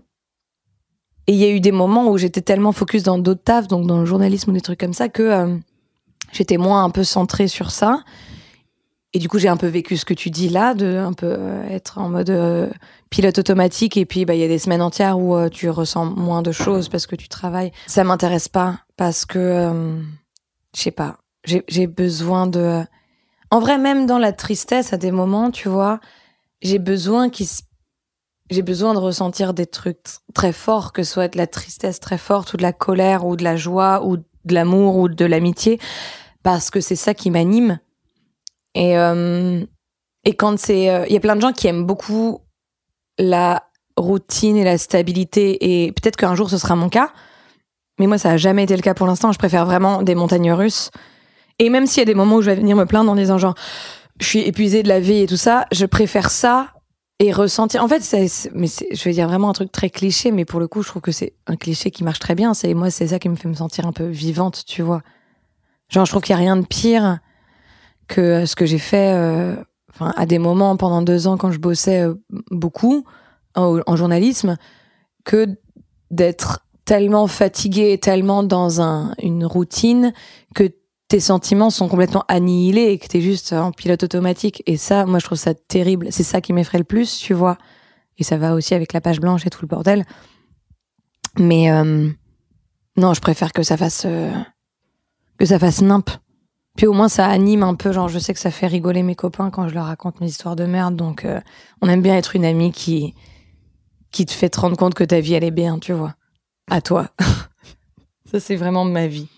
[1.26, 3.86] et il y a eu des moments où j'étais tellement focus dans d'autres tafs, donc
[3.86, 5.56] dans le journalisme ou des trucs comme ça, que euh,
[6.32, 8.02] j'étais moins un peu centrée sur ça.
[9.14, 11.26] Et du coup, j'ai un peu vécu ce que tu dis là, de un peu
[11.38, 12.70] euh, être en mode euh,
[13.10, 13.96] pilote automatique.
[13.98, 16.88] Et puis, bah, il y a des semaines entières où tu ressens moins de choses
[16.88, 17.72] parce que tu travailles.
[17.86, 20.00] Ça m'intéresse pas parce que,
[20.74, 22.82] je sais pas, j'ai besoin de.
[23.50, 26.00] En vrai, même dans la tristesse, à des moments, tu vois,
[26.62, 27.60] j'ai besoin qu'il se-
[28.52, 29.98] j'ai besoin de ressentir des trucs
[30.34, 33.36] très forts, que ce soit de la tristesse très forte ou de la colère ou
[33.36, 35.80] de la joie ou de l'amour ou de l'amitié,
[36.42, 37.78] parce que c'est ça qui m'anime.
[38.74, 39.64] Et, euh,
[40.24, 40.90] et quand c'est...
[40.90, 42.40] euh, Il y a plein de gens qui aiment beaucoup
[43.18, 43.64] la
[43.96, 47.12] routine et la stabilité, et peut-être qu'un jour ce sera mon cas,
[47.98, 49.32] mais moi ça a jamais été le cas pour l'instant.
[49.32, 50.90] Je préfère vraiment des montagnes russes.
[51.58, 53.38] Et même s'il y a des moments où je vais venir me plaindre en disant
[53.38, 53.54] genre,
[54.18, 56.68] je suis épuisée de la vie et tout ça, je préfère ça
[57.22, 57.82] et ressentir.
[57.84, 60.66] En fait, c'est, mais je vais dire vraiment un truc très cliché, mais pour le
[60.66, 62.52] coup, je trouve que c'est un cliché qui marche très bien.
[62.52, 65.02] C'est moi, c'est ça qui me fait me sentir un peu vivante, tu vois.
[65.88, 67.18] Genre, je trouve qu'il y a rien de pire
[68.08, 69.14] que ce que j'ai fait.
[69.14, 69.54] euh,
[70.00, 72.14] à des moments pendant deux ans quand je bossais euh,
[72.50, 73.04] beaucoup
[73.54, 74.56] en, en journalisme,
[75.24, 75.46] que
[76.10, 80.12] d'être tellement fatigué, tellement dans un, une routine
[80.54, 80.70] que
[81.12, 84.62] tes sentiments sont complètement annihilés et que t'es juste en pilote automatique.
[84.64, 86.06] Et ça, moi, je trouve ça terrible.
[86.10, 87.58] C'est ça qui m'effraie le plus, tu vois.
[88.16, 90.06] Et ça va aussi avec la page blanche et tout le bordel.
[91.38, 92.08] Mais euh,
[92.96, 94.32] non, je préfère que ça fasse euh,
[95.38, 96.08] que ça fasse nimp.
[96.78, 97.92] Puis au moins ça anime un peu.
[97.92, 100.56] Genre, je sais que ça fait rigoler mes copains quand je leur raconte mes histoires
[100.56, 100.96] de merde.
[100.96, 101.42] Donc, euh,
[101.82, 103.14] on aime bien être une amie qui
[104.12, 106.14] qui te fait te rendre compte que ta vie elle est bien, tu vois.
[106.70, 107.10] À toi.
[108.32, 109.28] ça c'est vraiment ma vie.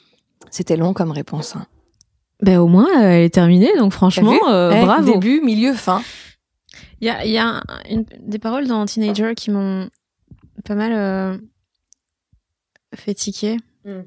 [0.54, 1.56] C'était long comme réponse.
[1.56, 1.66] Hein.
[2.40, 5.12] Ben au moins, euh, elle est terminée, donc franchement, euh, Eh, bravo.
[5.14, 6.00] Début, milieu, fin.
[7.00, 7.38] Il y a, y
[7.90, 9.88] une- des paroles dans Teenager qui m'ont
[10.64, 11.36] pas mal euh,
[12.94, 13.56] fait tiquer.
[13.84, 14.02] Mm.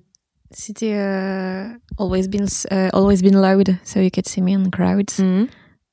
[0.51, 4.63] C'était euh, always been s- uh, always been loud, so you could see me in
[4.63, 5.19] the crowds.
[5.19, 5.47] Mhm.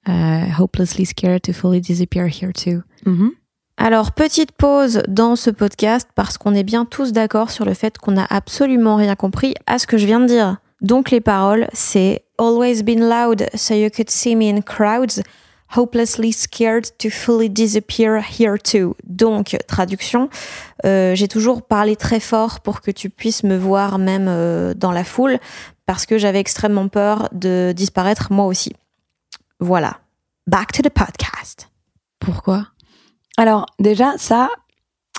[0.06, 2.82] Uh, hopelessly scared to fully disappear here too.
[3.04, 3.30] Mhm.
[3.76, 7.98] Alors, petite pause dans ce podcast parce qu'on est bien tous d'accord sur le fait
[7.98, 10.58] qu'on n'a absolument rien compris à ce que je viens de dire.
[10.80, 15.22] Donc, les paroles, c'est Always been loud so you could see me in crowds,
[15.76, 18.96] hopelessly scared to fully disappear here too.
[19.04, 20.28] Donc, traduction,
[20.84, 24.92] euh, j'ai toujours parlé très fort pour que tu puisses me voir même euh, dans
[24.92, 25.38] la foule
[25.86, 28.72] parce que j'avais extrêmement peur de disparaître moi aussi.
[29.60, 29.98] Voilà.
[30.46, 31.68] Back to the podcast.
[32.18, 32.73] Pourquoi?
[33.36, 34.48] Alors, déjà, ça,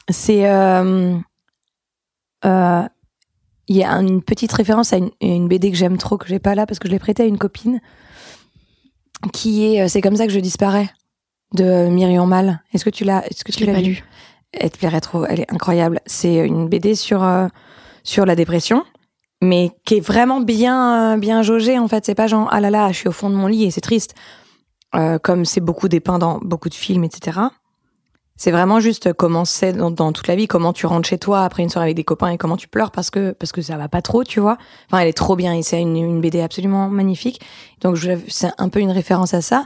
[0.09, 0.49] c'est.
[0.49, 1.17] euh,
[2.45, 2.83] euh,
[3.67, 6.39] Il y a une petite référence à une, une BD que j'aime trop, que j'ai
[6.39, 7.81] pas là parce que je l'ai prêtée à une copine,
[9.33, 10.89] qui est euh, C'est comme ça que je disparais,
[11.53, 12.61] de Myriam Mal.
[12.73, 14.03] Est-ce que tu l'as Est-ce que Je tu l'as pas lu lu.
[14.53, 15.99] Elle te plairait trop, elle est incroyable.
[16.05, 17.47] C'est une BD sur, euh,
[18.03, 18.85] sur la dépression,
[19.41, 22.05] mais qui est vraiment bien, bien jaugée en fait.
[22.05, 23.81] C'est pas genre, ah là là, je suis au fond de mon lit et c'est
[23.81, 24.15] triste,
[24.95, 27.39] Euh, comme c'est beaucoup dépeint dans beaucoup de films, etc.
[28.37, 31.63] C'est vraiment juste comment c'est dans, toute la vie, comment tu rentres chez toi après
[31.63, 33.87] une soirée avec des copains et comment tu pleures parce que, parce que ça va
[33.87, 34.57] pas trop, tu vois.
[34.87, 37.39] Enfin, elle est trop bien et c'est une, BD absolument magnifique.
[37.81, 39.65] Donc, c'est un peu une référence à ça.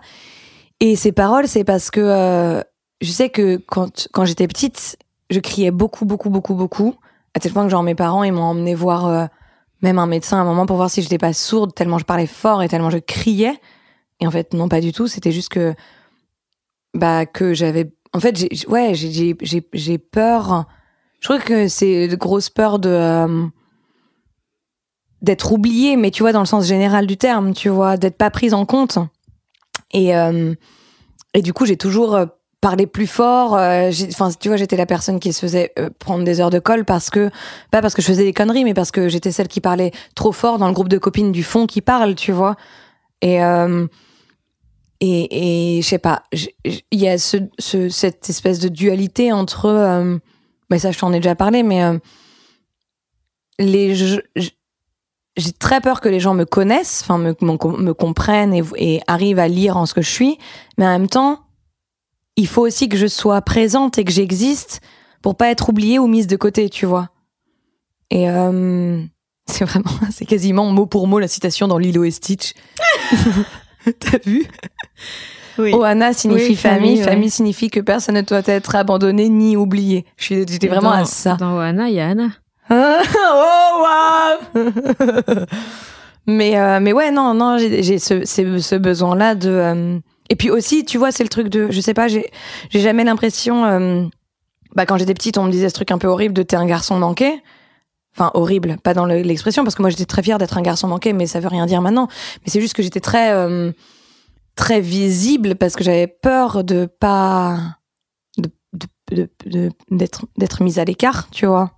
[0.80, 2.62] Et ces paroles, c'est parce que euh,
[3.02, 4.98] je sais que quand, quand j'étais petite,
[5.30, 6.96] je criais beaucoup, beaucoup, beaucoup, beaucoup.
[7.34, 9.26] À tel point que, genre, mes parents, ils m'ont emmené voir euh,
[9.82, 12.28] même un médecin à un moment pour voir si j'étais pas sourde, tellement je parlais
[12.28, 13.60] fort et tellement je criais.
[14.20, 15.08] Et en fait, non, pas du tout.
[15.08, 15.74] C'était juste que,
[16.94, 17.92] bah, que j'avais.
[18.14, 20.66] En fait, j'ai, ouais, j'ai, j'ai, j'ai, peur.
[21.20, 22.90] Je crois que c'est une grosse peur de.
[22.90, 23.46] euh,
[25.22, 28.30] d'être oubliée, mais tu vois, dans le sens général du terme, tu vois, d'être pas
[28.30, 28.98] prise en compte.
[29.92, 30.54] Et, euh,
[31.34, 32.26] et du coup, j'ai toujours euh,
[32.62, 33.54] parlé plus fort.
[33.54, 37.10] Enfin, tu vois, j'étais la personne qui se faisait prendre des heures de colle parce
[37.10, 37.30] que,
[37.70, 40.32] pas parce que je faisais des conneries, mais parce que j'étais celle qui parlait trop
[40.32, 42.56] fort dans le groupe de copines du fond qui parlent, tu vois.
[43.22, 43.40] Et,
[45.02, 49.66] et, et je sais pas, il y a ce, ce, cette espèce de dualité entre.
[49.66, 50.18] Euh,
[50.70, 51.98] bah ça, je t'en ai déjà parlé, mais euh.
[55.38, 59.40] J'ai très peur que les gens me connaissent, enfin me, me, comprennent et, et arrivent
[59.40, 60.38] à lire en ce que je suis,
[60.78, 61.40] mais en même temps,
[62.36, 64.82] il faut aussi que je sois présente et que j'existe
[65.22, 67.10] pour pas être oubliée ou mise de côté, tu vois.
[68.10, 69.02] Et euh,
[69.46, 72.54] c'est vraiment, c'est quasiment mot pour mot la citation dans Lilo et Stitch.
[74.00, 74.46] T'as vu?
[75.58, 75.74] Oui.
[75.74, 80.06] Ohana signifie famille, famille, signifie que personne ne doit être abandonné ni oublié.
[80.18, 81.36] J'étais vraiment à ça.
[81.36, 82.30] Dans Ohana, il y a Anna.
[82.72, 83.86] oh
[84.54, 84.64] wow
[86.28, 89.98] Mais euh, mais ouais non non j'ai ce, ce besoin là de euh,
[90.30, 92.30] et puis aussi tu vois c'est le truc de je sais pas j'ai
[92.70, 94.04] j'ai jamais l'impression euh,
[94.76, 96.68] bah quand j'étais petite on me disait ce truc un peu horrible de t'es un
[96.68, 97.42] garçon manqué
[98.16, 101.14] Enfin, horrible, pas dans l'expression, parce que moi j'étais très fière d'être un garçon manqué,
[101.14, 102.08] mais ça veut rien dire maintenant.
[102.42, 103.72] Mais c'est juste que j'étais très, euh,
[104.56, 107.58] très visible parce que j'avais peur de pas.
[109.92, 111.72] d'être d'être mise à l'écart, tu vois.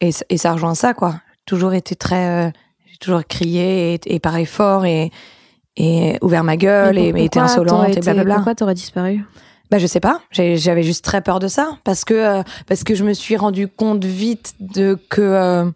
[0.00, 1.20] Et, et, ça rejoint ça, quoi.
[1.46, 2.46] Toujours été très.
[2.46, 2.50] Euh,
[2.86, 5.10] j'ai toujours crié et, et parlé fort et,
[5.76, 8.36] et ouvert ma gueule et, été insolente et blablabla.
[8.36, 9.24] Pourquoi t'aurais disparu?
[9.70, 12.94] Bah je sais pas, j'avais juste très peur de ça parce que euh, parce que
[12.94, 15.70] je me suis rendu compte vite de que euh,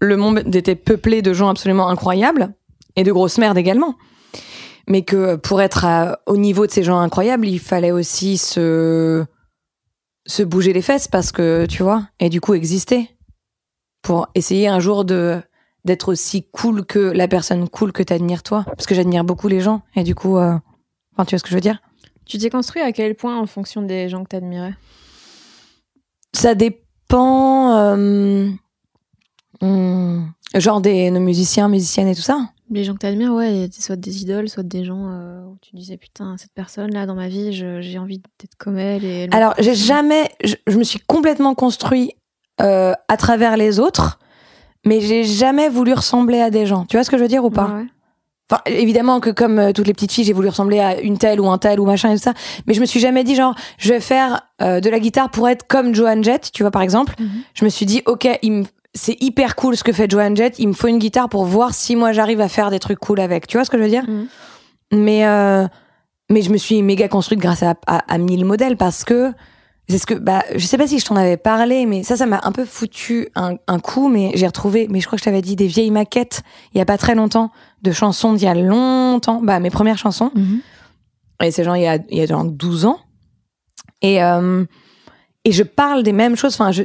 [0.00, 2.54] le monde était peuplé de gens absolument incroyables
[2.96, 3.94] et de grosses merdes également.
[4.88, 9.24] Mais que pour être au niveau de ces gens incroyables, il fallait aussi se
[10.26, 13.16] se bouger les fesses parce que tu vois et du coup exister
[14.02, 15.40] pour essayer un jour de
[15.84, 18.64] d'être aussi cool que la personne cool que t'admires toi.
[18.64, 20.58] Parce que j'admire beaucoup les gens et du coup euh,
[21.12, 21.80] enfin tu vois ce que je veux dire?
[22.26, 24.74] Tu t'es construit à quel point en fonction des gens que tu admirais
[26.32, 27.76] Ça dépend.
[27.76, 28.50] Euh,
[29.62, 33.68] hmm, genre des nos musiciens, musiciennes et tout ça Les gens que tu admires, ouais,
[33.72, 37.28] soit des idoles, soit des gens euh, où tu disais putain, cette personne-là dans ma
[37.28, 39.04] vie, j'ai envie d'être comme elle.
[39.04, 40.30] Et Alors, j'ai jamais.
[40.42, 42.12] Je, me suis complètement construit
[42.60, 44.18] euh, à travers les autres,
[44.84, 46.86] mais j'ai jamais voulu ressembler à des gens.
[46.86, 47.68] Tu vois ce que je veux dire ou pas?
[47.68, 47.86] Ouais.
[48.50, 51.40] Enfin, évidemment que comme euh, toutes les petites filles, j'ai voulu ressembler à une telle
[51.40, 52.34] ou un tel ou machin et tout ça.
[52.66, 55.48] Mais je me suis jamais dit genre, je vais faire euh, de la guitare pour
[55.48, 57.14] être comme Joan Jett, tu vois par exemple.
[57.18, 57.28] Mhm.
[57.54, 58.28] Je me suis dit, ok,
[58.94, 60.60] c'est hyper cool ce que fait Joan Jett.
[60.60, 63.18] Il me faut une guitare pour voir si moi j'arrive à faire des trucs cool
[63.18, 63.48] avec.
[63.48, 64.04] Tu vois ce que je veux dire?
[64.08, 64.26] Mhm.
[64.92, 65.66] Mais euh,
[66.30, 69.32] mais je me suis méga construite grâce à, à, à mille modèles parce que
[69.88, 72.26] c'est ce que, bah, je sais pas si je t'en avais parlé, mais ça, ça
[72.26, 75.24] m'a un peu foutu un, un coup, mais j'ai retrouvé, mais je crois que je
[75.24, 76.42] t'avais dit des vieilles maquettes
[76.74, 79.98] il y a pas très longtemps de chansons d'il y a longtemps, bah, mes premières
[79.98, 80.32] chansons.
[80.34, 80.60] Mhm.
[81.44, 82.98] Et c'est genre il y a, il y a genre 12 ans.
[84.02, 84.64] Et, euh,
[85.44, 86.82] et je parle des mêmes choses, enfin, je,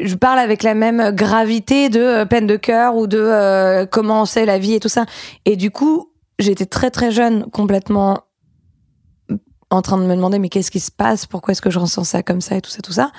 [0.00, 4.26] je, parle avec la même gravité de euh, peine de cœur ou de euh, comment
[4.26, 5.06] c'est la vie et tout ça.
[5.44, 8.23] Et du coup, j'étais très très jeune, complètement
[9.74, 11.26] en train de me demander mais qu'est-ce qui se passe?
[11.26, 13.10] Pourquoi est-ce que je ressens ça comme ça et tout ça, tout ça?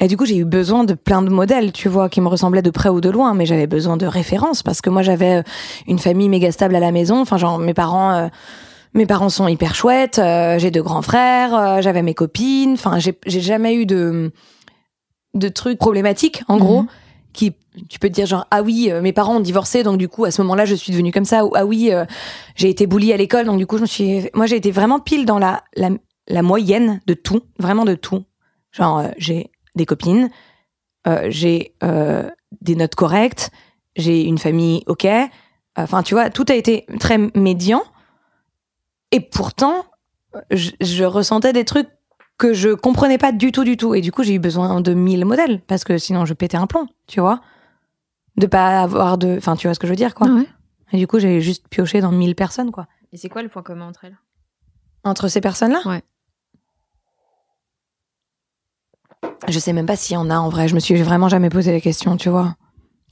[0.00, 2.62] Et du coup, j'ai eu besoin de plein de modèles, tu vois, qui me ressemblaient
[2.62, 5.42] de près ou de loin, mais j'avais besoin de références parce que moi, j'avais euh,
[5.86, 7.20] une famille méga stable à la maison.
[7.20, 8.28] Enfin, genre, mes parents, euh,
[8.94, 10.18] mes parents sont hyper chouettes.
[10.18, 11.82] Euh, j'ai deux grands frères.
[11.82, 12.72] j'avais mes copines.
[12.72, 14.32] Enfin, j'ai, jamais eu de
[15.34, 16.88] de trucs problématiques, en gros, mhm.
[17.32, 17.54] qui
[17.88, 20.30] tu peux te dire genre ah oui, mes parents ont divorcé, donc du coup, à
[20.30, 21.44] ce moment-là, je suis devenue comme ça.
[21.44, 21.90] Ou ah oui,
[22.56, 25.24] j'ai été bully à l'école, donc du coup, je suis, moi, j'ai été vraiment pile
[25.26, 25.62] dans la
[26.26, 28.24] la, moyenne de tout, vraiment de tout.
[28.72, 30.30] Genre, j'ai des copines,
[31.06, 32.28] euh, j'ai euh,
[32.60, 33.50] des notes correctes,
[33.96, 35.06] j'ai une famille ok.
[35.76, 37.82] Enfin, tu vois, tout a été très médian.
[39.12, 39.84] Et pourtant,
[40.50, 41.88] je, ressentais des trucs
[42.38, 43.94] que je comprenais pas du tout, du tout.
[43.94, 46.66] Et du coup, j'ai eu besoin de mille modèles parce que sinon, je pétais un
[46.66, 47.40] plomb, tu vois.
[48.36, 49.36] De pas avoir de.
[49.36, 50.28] Enfin, tu vois ce que je veux dire, quoi.
[50.92, 52.86] Et du coup, j'ai juste pioché dans mille personnes, quoi.
[53.12, 54.18] Et c'est quoi le point commun entre elles?
[55.04, 55.80] Entre ces personnes-là?
[55.86, 56.02] Ouais.
[59.48, 60.68] Je sais même pas s'il y en a en vrai.
[60.68, 62.56] Je me suis vraiment jamais posé la question, tu vois.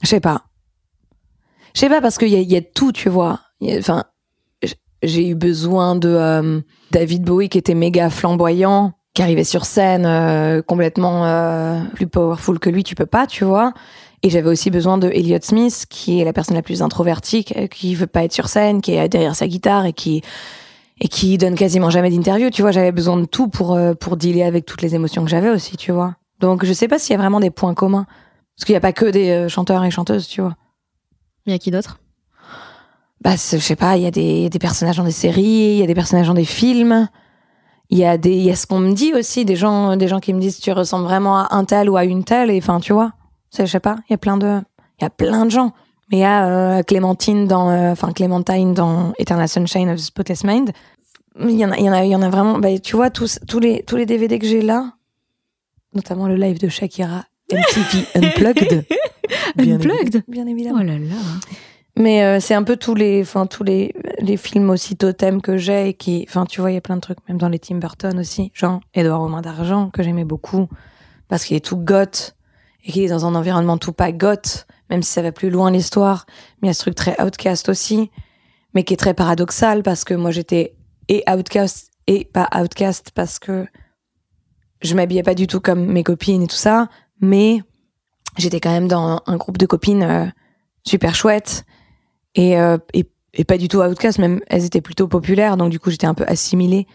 [0.01, 0.43] Je sais pas.
[1.73, 3.39] Je sais pas parce qu'il y, y a, tout, tu vois.
[3.61, 4.05] Enfin,
[5.03, 10.05] j'ai eu besoin de euh, David Bowie qui était méga flamboyant, qui arrivait sur scène
[10.05, 13.73] euh, complètement euh, plus powerful que lui, tu peux pas, tu vois.
[14.21, 17.95] Et j'avais aussi besoin de Elliott Smith, qui est la personne la plus introvertie, qui
[17.95, 20.21] veut pas être sur scène, qui est derrière sa guitare et qui
[21.01, 22.49] et qui donne quasiment jamais d'interview.
[22.49, 25.49] Tu vois, j'avais besoin de tout pour pour dealer avec toutes les émotions que j'avais
[25.49, 26.15] aussi, tu vois.
[26.39, 28.05] Donc je sais pas s'il y a vraiment des points communs.
[28.59, 30.57] Parce qu'il n'y a pas que des euh, chanteurs et chanteuses, tu vois.
[31.45, 32.01] Il y a qui d'autre?
[33.21, 35.83] Bah, je sais pas, il y, a des, des personnages dans des séries, il y
[35.83, 37.07] a des personnages dans des films.
[37.89, 40.09] Il y a des, il y a ce qu'on me dit aussi, des gens, des
[40.09, 42.57] gens qui me disent tu ressembles vraiment à un tel ou à une telle, et
[42.57, 43.13] enfin, tu vois.
[43.57, 44.61] Je sais pas, il y a plein de,
[44.99, 45.73] il y a plein de gens.
[46.11, 50.71] Mais il y a Clémentine dans, enfin Clémentine dans Eternal Sunshine of the Spotless Mind.
[51.39, 52.57] Il y en a, il y en a, il y en a vraiment.
[52.57, 54.93] Bah, tu vois tous, tous les tous les DVD que j'ai là,
[55.93, 58.85] notamment le live de Shakira, MTV Unplugged.
[59.57, 60.23] Unplugged?
[60.27, 60.79] Bien évidemment.
[60.81, 61.15] Oh là là.
[61.95, 65.57] Mais euh, c'est un peu tous les, enfin tous les, les films aussi totems que
[65.57, 67.59] j'ai et qui, enfin tu vois, il y a plein de trucs, même dans les
[67.59, 70.69] Tim Burton aussi, genre Edouard aux mains d'argent que j'aimais beaucoup
[71.27, 72.35] parce qu'il est tout goth
[72.89, 75.69] et qu'il est dans un environnement tout pas goth, même si ça va plus loin
[75.69, 76.25] l'histoire.
[76.59, 78.09] Mais il y a ce truc très outcast aussi,
[78.73, 80.75] mais qui est très paradoxal parce que moi j'étais
[81.07, 83.67] et outcast et pas outcast parce que
[84.81, 86.89] je m'habillais pas du tout comme mes copines et tout ça,
[87.21, 87.61] mais
[88.39, 90.25] j'étais quand même dans un groupe de copines euh,
[90.83, 91.65] super chouettes
[92.33, 95.79] et, euh, et, et, pas du tout outcast, même elles étaient plutôt populaires, donc du
[95.79, 96.87] coup j'étais un peu assimilée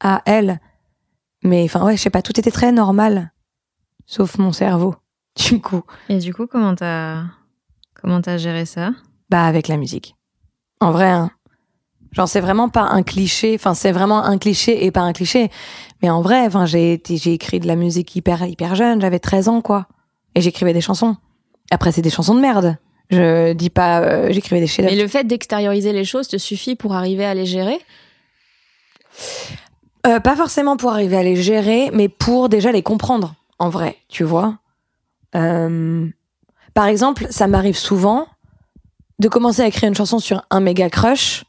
[0.00, 0.60] à elles.
[1.42, 3.34] Mais enfin ouais, je sais pas, tout était très normal,
[4.06, 4.94] sauf mon cerveau,
[5.48, 5.82] du coup.
[6.08, 7.22] Et du coup, comment t'as
[7.94, 8.90] comment t'as géré ça?
[9.30, 10.16] Bah avec la musique.
[10.80, 11.30] En vrai, hein.
[12.12, 15.50] genre c'est vraiment pas un cliché, enfin c'est vraiment un cliché et pas un cliché.
[16.02, 19.48] Mais en vrai, enfin j'ai j'ai écrit de la musique hyper hyper jeune, j'avais 13
[19.48, 19.86] ans quoi,
[20.34, 21.16] et j'écrivais des chansons.
[21.70, 22.78] Après c'est des chansons de merde.
[23.10, 26.76] Je dis pas, euh, j'écrivais des chefs Mais le fait d'extérioriser les choses te suffit
[26.76, 27.78] pour arriver à les gérer?
[30.06, 33.96] Euh, Pas forcément pour arriver à les gérer, mais pour déjà les comprendre, en vrai,
[34.08, 34.59] tu vois.
[35.34, 36.06] Euh,
[36.74, 38.26] par exemple, ça m'arrive souvent
[39.18, 41.44] de commencer à écrire une chanson sur un méga crush,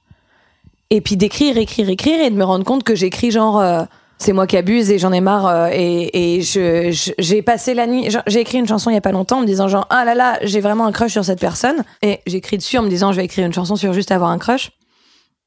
[0.90, 3.84] et puis d'écrire, écrire, écrire, et de me rendre compte que j'écris genre euh,
[4.18, 8.40] c'est moi qui abuse et j'en ai marre euh, et, j'ai passé la nuit j'ai
[8.40, 10.38] écrit une chanson il y a pas longtemps en me disant genre ah là là
[10.44, 13.26] j'ai vraiment un crush sur cette personne et j'écris dessus en me disant je vais
[13.26, 14.72] écrire une chanson sur juste avoir un crush.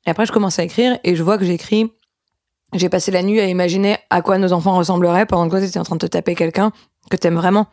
[0.07, 1.93] Et après je commence à écrire et je vois que j'écris
[2.73, 5.85] j'ai passé la nuit à imaginer à quoi nos enfants ressembleraient pendant que tu en
[5.85, 6.73] train de te taper quelqu'un
[7.11, 7.67] que t'aimes vraiment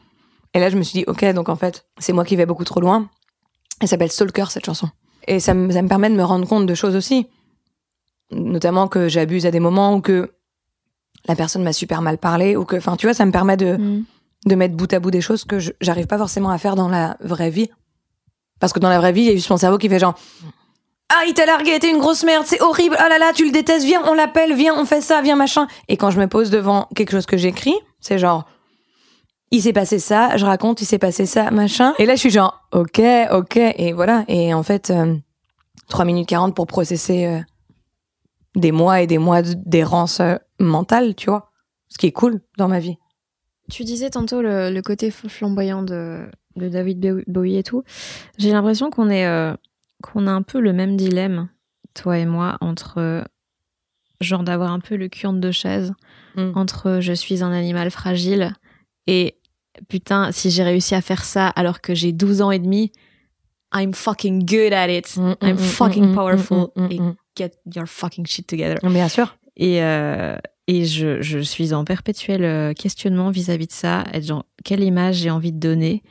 [0.54, 2.66] et là je me suis dit ok donc en fait c'est moi qui vais beaucoup
[2.66, 3.10] trop loin
[3.80, 4.90] elle s'appelle Stalker cette chanson
[5.28, 7.28] et ça me, ça me permet de me rendre compte de choses aussi
[8.32, 10.32] notamment que j'abuse à des moments ou que
[11.28, 13.78] la personne m'a super mal parlé ou que, enfin, tu vois, ça me permet de,
[13.78, 14.06] mm.
[14.48, 17.18] de mettre bout à bout des choses que j'arrive pas forcément à faire dans la
[17.22, 17.70] vraie vie.
[18.60, 20.16] Parce que dans la vraie vie, il y a juste mon cerveau qui fait genre,
[21.10, 23.52] ah, il t'a largué, t'es une grosse merde, c'est horrible, ah là là, tu le
[23.52, 25.68] détestes, viens, on l'appelle, viens, on fait ça, viens, machin.
[25.88, 28.46] Et quand je me pose devant quelque chose que j'écris, c'est genre,
[29.52, 31.94] il s'est passé ça, je raconte, il s'est passé ça, machin.
[32.00, 34.24] Et là, je suis genre, ok, ok, et voilà.
[34.30, 35.16] Et en fait, euh,
[35.90, 37.40] 3 minutes 40 pour processer euh,
[38.56, 41.52] des mois et des mois d'errance euh, mentale, tu vois.
[41.90, 42.98] Ce qui est cool dans ma vie.
[43.70, 47.84] Tu disais tantôt le, côté flamboyant de, David Bowie et tout.
[48.38, 49.54] J'ai l'impression qu'on est euh,
[50.02, 51.50] qu'on a un peu le même dilemme,
[51.94, 53.24] toi et moi, entre
[54.22, 55.94] genre d'avoir un peu le cul entre deux chaises,
[56.36, 56.52] mm.
[56.56, 58.54] entre je suis un animal fragile
[59.08, 59.38] et
[59.88, 62.92] putain, si j'ai réussi à faire ça alors que j'ai 12 ans et demi,
[63.74, 65.16] I'm fucking good at it.
[65.16, 66.74] Mm, I'm mm, fucking powerful
[67.38, 68.78] get your fucking shit together.
[68.84, 69.38] Bien sûr.
[69.56, 74.04] Et, euh, et je, je, suis en perpétuel euh, questionnement vis-à-vis de ça.
[74.14, 76.04] Être genre, quelle image j'ai envie de donner?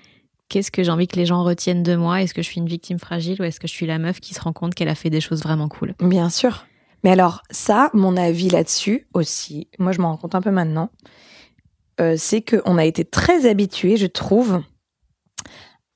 [0.49, 2.23] Qu'est-ce que j'ai envie que les gens retiennent de moi?
[2.23, 4.35] Est-ce que je suis une victime fragile ou est-ce que je suis la meuf qui
[4.35, 5.95] se rend compte qu'elle a fait des choses vraiment cool?
[6.01, 6.67] Bien sûr.
[7.05, 10.91] Mais alors, ça, mon avis là-dessus aussi, moi je m'en rends compte un peu maintenant,
[12.01, 14.63] euh, c'est qu'on a été très habitués, je trouve,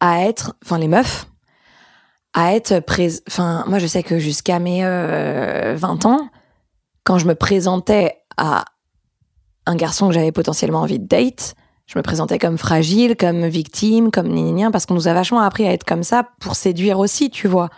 [0.01, 1.27] à être, enfin les meufs,
[2.35, 3.21] à être présent.
[3.29, 6.29] Enfin, moi, je sais que jusqu'à mes euh, 20 ans,
[7.05, 8.65] quand je me présentais à
[9.67, 11.55] un garçon que j'avais potentiellement envie de date,
[11.87, 15.67] je me présentais comme fragile, comme victime, comme nien parce qu'on nous a vachement appris
[15.67, 17.69] à être comme ça pour séduire aussi, tu vois.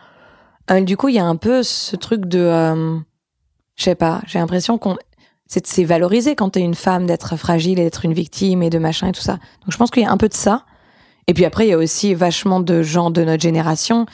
[0.70, 2.98] Euh, du coup, il y a un peu ce truc de, euh,
[3.76, 4.96] je sais pas, j'ai l'impression qu'on
[5.46, 9.09] c'est valorisé quand t'es une femme d'être fragile et d'être une victime et de machin
[9.09, 9.35] et tout ça.
[9.35, 10.64] Donc je pense qu'il y a un peu de ça.
[11.28, 14.06] Et puis après, il y a aussi vachement de gens de notre génération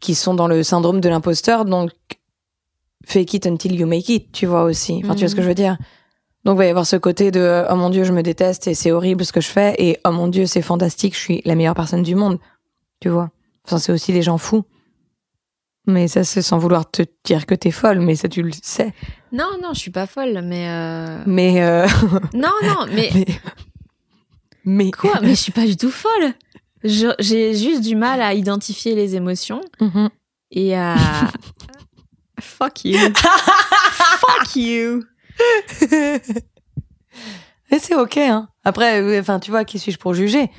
[0.00, 1.90] qui sont dans le syndrome de l'imposteur, donc
[3.04, 5.00] fake it until you make it, tu vois aussi.
[5.04, 5.76] Enfin, tu vois ce que je veux dire?
[6.44, 8.74] Donc, il va y avoir ce côté de oh mon dieu, je me déteste et
[8.74, 11.54] c'est horrible ce que je fais, et oh mon dieu, c'est fantastique, je suis la
[11.54, 12.38] meilleure personne du monde,
[13.00, 13.30] tu vois?
[13.66, 14.64] Enfin, c'est aussi les gens fous.
[15.86, 18.94] Mais ça, c'est sans vouloir te dire que t'es folle, mais ça, tu le sais.
[19.32, 20.68] Non, non, je suis pas folle, mais.
[20.68, 21.22] Euh...
[21.26, 21.62] Mais.
[21.62, 21.86] Euh...
[22.34, 23.10] non, non, mais...
[23.14, 23.26] mais.
[24.64, 24.90] Mais.
[24.90, 26.34] Quoi Mais je suis pas du tout folle
[26.82, 30.08] j'ai juste du mal à identifier les émotions mm-hmm.
[30.52, 30.96] et à.
[32.40, 32.98] Fuck you.
[33.16, 35.04] Fuck you.
[37.70, 38.48] Et c'est ok, hein.
[38.64, 40.50] Après, enfin, tu vois, qui suis-je pour juger?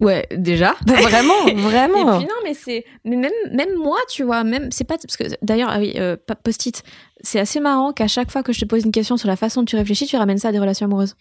[0.00, 0.74] Ouais, déjà.
[0.86, 2.16] Bah, vraiment, vraiment.
[2.16, 5.16] Et puis non, mais c'est, mais même, même moi, tu vois, même, c'est pas, parce
[5.16, 6.82] que d'ailleurs, ah oui, euh, post-it,
[7.22, 9.62] c'est assez marrant qu'à chaque fois que je te pose une question sur la façon
[9.62, 11.16] dont tu réfléchis, tu ramènes ça à des relations amoureuses.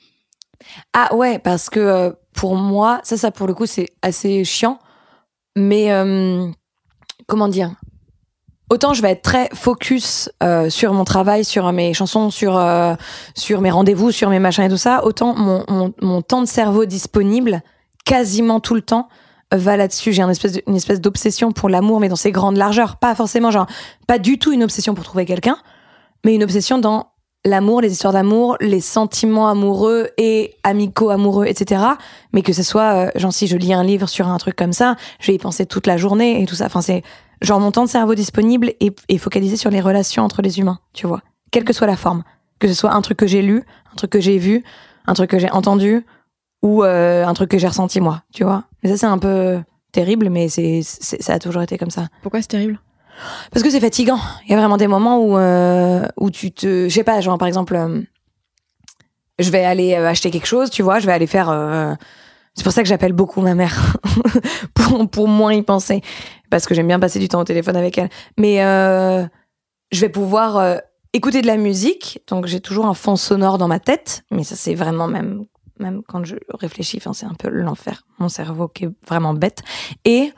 [0.94, 4.80] Ah ouais, parce que euh, pour moi, ça, ça pour le coup, c'est assez chiant.
[5.56, 6.50] mais euh,
[7.28, 7.72] comment dire?
[8.72, 12.60] Autant je vais être très focus euh, sur mon travail, sur mes chansons, sur
[13.36, 15.06] sur mes rendez-vous, sur mes machins et tout ça.
[15.06, 17.62] Autant mon, mon, mon temps de cerveau disponible,
[18.06, 19.10] quasiment tout le temps,
[19.52, 20.14] va là-dessus.
[20.14, 22.98] J'ai une espèce d'obsession pour l'amour, mais dans ses grandes largeurs.
[22.98, 23.68] Pas forcément genre,
[24.08, 25.58] pas du tout une obsession pour trouver quelqu'un,
[26.24, 27.12] mais une obsession dans
[27.46, 31.84] l'amour, les histoires d'amour, les sentiments amoureux et amicaux amoureux, etc.
[32.34, 34.74] Mais que ce soit, euh, genre si je lis un livre sur un truc comme
[34.74, 36.66] ça, je vais y penser toute la journée et tout ça.
[36.66, 37.04] Enfin, c'est
[37.42, 41.06] genre mon temps de cerveau disponible est focalisé sur les relations entre les humains, tu
[41.06, 41.22] vois.
[41.52, 42.24] Quelle que soit la forme.
[42.60, 44.64] Que ce soit un truc que j'ai lu, un truc que j'ai vu,
[45.06, 46.06] un truc que j'ai entendu
[46.66, 48.64] ou euh, un truc que j'ai ressenti moi, tu vois.
[48.82, 49.60] Mais ça, c'est un peu
[49.92, 52.08] terrible, mais c'est, ça a toujours été comme ça.
[52.24, 52.80] Pourquoi c'est terrible?
[53.52, 54.18] Parce que c'est fatigant.
[54.46, 56.90] Il y a vraiment des moments où, euh, où tu te.
[56.90, 58.02] Je sais pas, genre par exemple, euh,
[59.38, 61.50] je vais aller acheter quelque chose, tu vois, je vais aller faire.
[62.56, 63.98] C'est pour ça que j'appelle beaucoup ma mère,
[64.74, 66.02] pour, pour moins y penser.
[66.50, 68.10] Parce que j'aime bien passer du temps au téléphone avec elle.
[68.38, 68.58] Mais
[69.92, 70.80] je vais pouvoir
[71.14, 72.22] écouter de la musique.
[72.28, 74.24] Donc j'ai toujours un fond sonore dans ma tête.
[74.32, 75.46] Mais ça, c'est vraiment même.
[75.80, 78.06] Même quand je réfléchis, enfin, c'est un peu l'enfer.
[78.20, 79.62] Mon cerveau qui est vraiment bête.
[80.06, 80.32] Et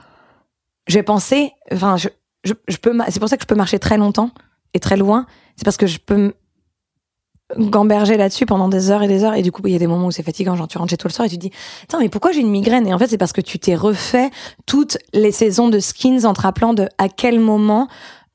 [0.88, 2.09] je vais penser, enfin, je,
[2.43, 4.31] je, je peux, c'est pour ça que je peux marcher très longtemps
[4.73, 5.25] et très loin.
[5.55, 6.33] C'est parce que je peux
[7.55, 9.35] gamberger là-dessus pendant des heures et des heures.
[9.35, 10.55] Et du coup, il y a des moments où c'est fatigant.
[10.55, 11.51] Genre, tu rentres chez toi le soir et tu te dis,
[11.83, 12.88] attends, mais pourquoi j'ai une migraine?
[12.88, 14.31] Et en fait, c'est parce que tu t'es refait
[14.65, 17.88] toutes les saisons de skins en te rappelant de à quel moment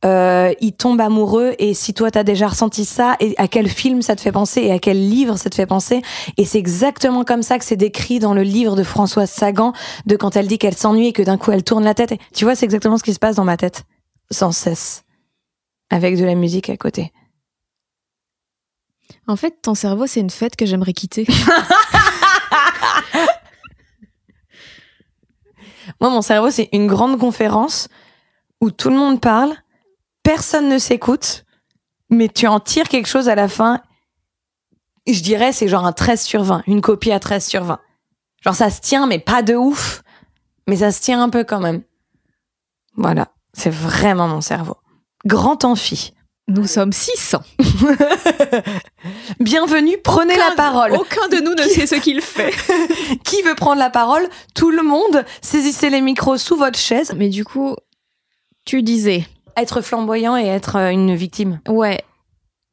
[0.04, 4.02] euh, il tombe amoureux et si toi t'as déjà ressenti ça et à quel film
[4.02, 6.02] ça te fait penser et à quel livre ça te fait penser.
[6.36, 9.72] Et c'est exactement comme ça que c'est décrit dans le livre de Françoise Sagan
[10.06, 12.12] de quand elle dit qu'elle s'ennuie et que d'un coup elle tourne la tête.
[12.12, 13.84] Et tu vois c'est exactement ce qui se passe dans ma tête
[14.30, 15.04] sans cesse
[15.90, 17.12] avec de la musique à côté.
[19.28, 21.26] En fait, ton cerveau, c'est une fête que j'aimerais quitter.
[26.00, 27.88] moi mon cerveau c'est une grande conférence
[28.60, 29.54] où tout le monde parle
[30.22, 31.44] personne ne s'écoute
[32.10, 33.80] mais tu en tires quelque chose à la fin.
[35.06, 37.80] Je dirais c'est genre un 13 sur 20 une copie à 13 sur 20
[38.42, 40.02] genre ça se tient mais pas de ouf
[40.66, 41.82] mais ça se tient un peu quand même.
[42.96, 44.76] Voilà c'est vraiment mon cerveau.
[45.26, 46.12] Grand amphi.
[46.48, 47.38] Nous sommes 600.
[49.40, 50.92] bienvenue prenez la parole.
[50.92, 52.52] Aucun de nous ne sait ce qu'il fait.
[53.24, 54.28] qui veut prendre la parole?
[54.54, 57.12] Tout le monde saisissez les micros sous votre chaise.
[57.16, 57.76] Mais du coup,
[58.64, 59.24] tu disais.
[59.56, 62.02] Être flamboyant et être euh, une victime Ouais.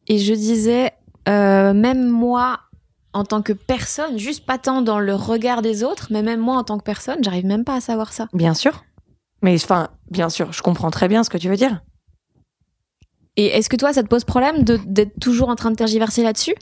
[0.08, 0.92] Et je disais,
[1.28, 2.60] euh, même moi,
[3.14, 6.58] en tant que personne, juste pas tant dans le regard des autres, mais même moi
[6.58, 8.28] en tant que personne, j'arrive même pas à savoir ça.
[8.34, 8.84] Bien sûr.
[9.42, 11.82] Mais enfin, bien sûr, je comprends très bien ce que tu veux dire.
[13.38, 16.56] Et est-ce que toi, ça te pose problème d'être toujours en train de tergiverser là-dessus?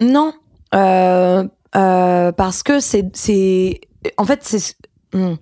[0.00, 0.34] Non,
[0.74, 3.80] euh, euh, parce que c'est, c'est,
[4.16, 4.76] en fait, c'est,
[5.12, 5.34] hmm.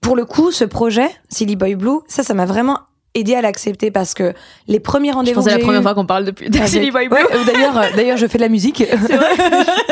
[0.00, 2.80] pour le coup, ce projet, Silly Boy Blue, ça, ça m'a vraiment
[3.14, 4.34] aidé à l'accepter parce que
[4.68, 7.16] les premiers rendez-vous c'est la première fois qu'on parle depuis Boy Blue.
[7.16, 8.84] ouais, d'ailleurs, euh, d'ailleurs, je fais de la musique.
[9.06, 9.30] C'est vrai.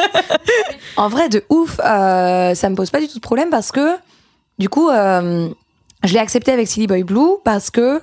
[0.96, 3.96] en vrai, de ouf, euh, ça me pose pas du tout de problème parce que,
[4.58, 5.48] du coup, euh,
[6.04, 8.00] je l'ai accepté avec Silly Boy Blue parce que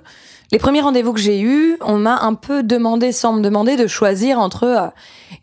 [0.52, 3.88] les premiers rendez-vous que j'ai eus, on m'a un peu demandé, sans me demander, de
[3.88, 4.88] choisir entre euh,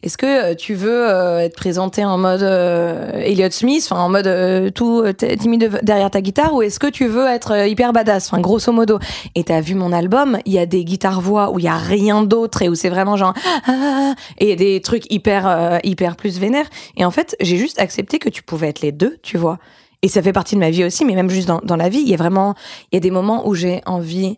[0.03, 5.05] est-ce que euh, tu veux euh, être présenté en mode euh, Smith, en mode tout
[5.39, 8.99] timide derrière ta guitare, ou est-ce que tu veux être hyper badass, enfin grosso modo.
[9.35, 11.77] Et t'as vu mon album, il y a des guitares voix où il y a
[11.77, 13.35] rien d'autre et où c'est vraiment genre
[13.67, 16.67] ah, et il y a des trucs hyper hyper plus vénères.
[16.97, 19.59] Et en fait, j'ai juste accepté que tu pouvais être les deux, tu vois.
[20.03, 22.01] Et ça fait partie de ma vie aussi, mais même juste dans, dans la vie,
[22.01, 22.55] il y a vraiment
[22.91, 24.37] il y a des moments où j'ai envie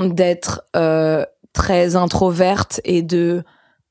[0.00, 3.42] d'être euh, très introverte et de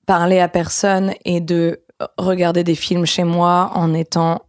[0.05, 1.81] parler à personne et de
[2.17, 4.41] regarder des films chez moi en étant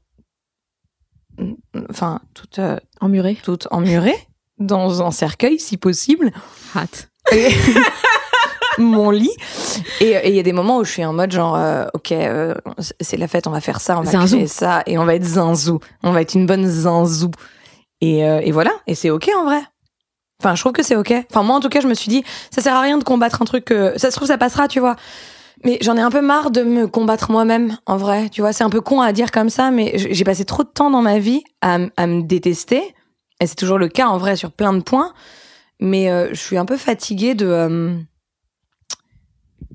[1.91, 3.37] enfin toute euh, Emmuré.
[3.43, 4.17] toute emmurée
[4.59, 6.33] dans un cercueil si possible
[6.77, 7.09] Hâte.
[8.79, 9.31] mon lit
[10.01, 12.55] et il y a des moments où je suis en mode genre euh, ok euh,
[13.01, 14.37] c'est la fête on va faire ça on va Zinzou.
[14.37, 17.31] créer ça et on va être zinzou on va être une bonne zinzou
[18.01, 19.63] et, et voilà et c'est ok en vrai
[20.41, 22.25] enfin je trouve que c'est ok enfin moi en tout cas je me suis dit
[22.51, 24.81] ça sert à rien de combattre un truc que ça se trouve ça passera tu
[24.81, 24.97] vois
[25.65, 28.29] mais j'en ai un peu marre de me combattre moi-même, en vrai.
[28.29, 30.69] Tu vois, c'est un peu con à dire comme ça, mais j'ai passé trop de
[30.69, 32.95] temps dans ma vie à, à me détester.
[33.41, 35.15] Et c'est toujours le cas, en vrai, sur plein de points.
[35.81, 37.47] Mais euh, je suis un peu fatiguée de...
[37.47, 37.97] euh,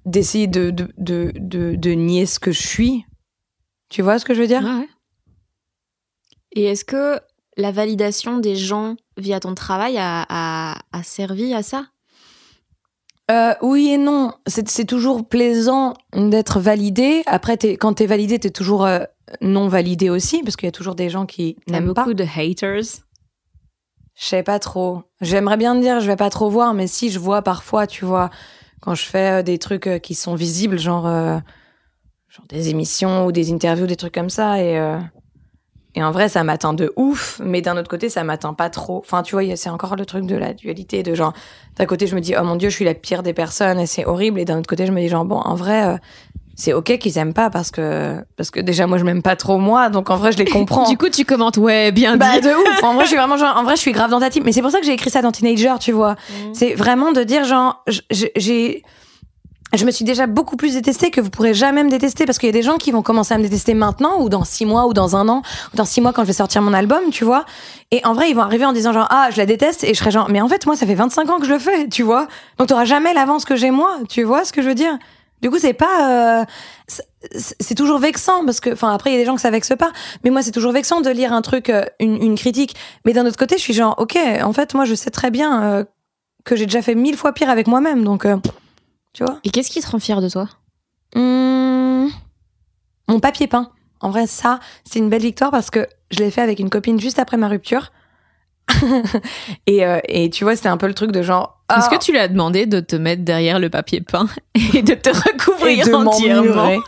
[0.05, 3.05] d'essayer de, de, de, de, nier ce que je suis.
[3.89, 4.63] Tu vois ce que je veux dire?
[6.51, 7.19] Et est-ce que
[7.59, 11.85] la validation des gens via ton travail a, a- a servi à ça?
[13.29, 14.33] Euh, oui et non.
[14.47, 17.21] C'est toujours plaisant d'être validé.
[17.27, 19.01] Après, t'es- quand t'es validé, t'es toujours euh,
[19.41, 22.05] non validé aussi, parce qu'il y a toujours des gens qui n'aiment pas.
[22.05, 23.03] beaucoup de haters?
[24.15, 25.03] Je sais pas trop.
[25.21, 28.29] J'aimerais bien dire, je vais pas trop voir, mais si je vois parfois, tu vois,
[28.81, 31.37] quand je fais euh, des trucs qui sont visibles, genre, euh,
[32.29, 34.79] genre des émissions ou des interviews, des trucs comme ça, et
[35.95, 38.99] et en vrai, ça m'atteint de ouf, mais d'un autre côté, ça m'atteint pas trop.
[38.99, 41.33] Enfin, tu vois, c'est encore le truc de la dualité, de genre,
[41.77, 43.87] d'un côté, je me dis, oh mon dieu, je suis la pire des personnes et
[43.87, 45.97] c'est horrible, et d'un autre côté, je me dis, genre, bon, en vrai, euh,
[46.59, 49.57] c'est ok qu'ils aiment pas parce que, parce que déjà, moi, je m'aime pas trop
[49.57, 50.87] moi, donc en vrai, je les comprends.
[50.89, 52.19] Du coup, tu commentes, ouais, bien dit.
[52.19, 52.79] Bah de ouf.
[52.83, 54.43] En vrai, je suis vraiment genre, en vrai, je suis grave dans ta team.
[54.45, 56.17] Mais c'est pour ça que j'ai écrit ça dans Teenager, tu vois.
[56.53, 58.83] C'est vraiment de dire genre, j'ai,
[59.73, 62.47] je me suis déjà beaucoup plus détestée que vous pourrez jamais me détester parce qu'il
[62.47, 64.87] y a des gens qui vont commencer à me détester maintenant ou dans six mois
[64.87, 65.41] ou dans un an
[65.73, 67.45] ou dans six mois quand je vais sortir mon album, tu vois.
[67.91, 69.99] Et en vrai, ils vont arriver en disant genre, ah, je la déteste et je
[69.99, 72.03] serai genre, mais en fait, moi, ça fait 25 ans que je le fais, tu
[72.03, 72.27] vois.
[72.57, 74.97] Donc t'auras jamais l'avance que j'ai moi, tu vois ce que je veux dire.
[75.41, 76.45] Du coup, c'est pas, euh,
[76.87, 79.71] c'est- toujours vexant parce que, enfin, après, il y a des gens que ça vexe
[79.77, 79.91] pas,
[80.23, 82.75] mais moi, c'est toujours vexant de lire un truc, euh, une, une critique.
[83.05, 85.63] Mais d'un autre côté, je suis genre, ok, en fait, moi, je sais très bien
[85.63, 85.83] euh,
[86.43, 88.35] que j'ai déjà fait mille fois pire avec moi-même, donc, euh,
[89.19, 89.39] tu vois.
[89.43, 90.47] Et qu'est-ce qui te rend fier de toi
[91.13, 92.09] Hum,
[93.09, 93.69] mon papier peint.
[93.99, 97.01] En vrai, ça, c'est une belle victoire parce que je l'ai fait avec une copine
[97.01, 97.91] juste après ma rupture.
[99.67, 101.61] et, euh, et tu vois, c'était un peu le truc de genre.
[101.69, 104.29] Est-ce ah, que tu lui as demandé de te mettre derrière le papier peint
[104.73, 106.79] et de te et recouvrir de entièrement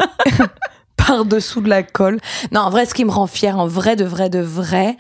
[0.96, 2.22] par-dessous de la colle.
[2.54, 4.96] Non, en vrai, ce qui me rend fière, en vrai, de vrai, de vrai,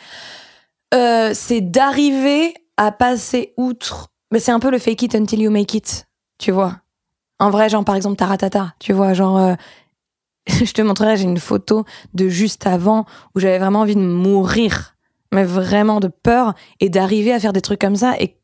[0.93, 4.07] euh, c'est d'arriver à passer outre.
[4.31, 6.07] Mais c'est un peu le fake it until you make it,
[6.37, 6.80] tu vois.
[7.41, 9.55] En vrai, genre, par exemple, Taratata, tu vois, genre, euh,
[10.47, 14.95] je te montrerai, j'ai une photo de juste avant où j'avais vraiment envie de mourir,
[15.33, 18.37] mais vraiment de peur et d'arriver à faire des trucs comme ça et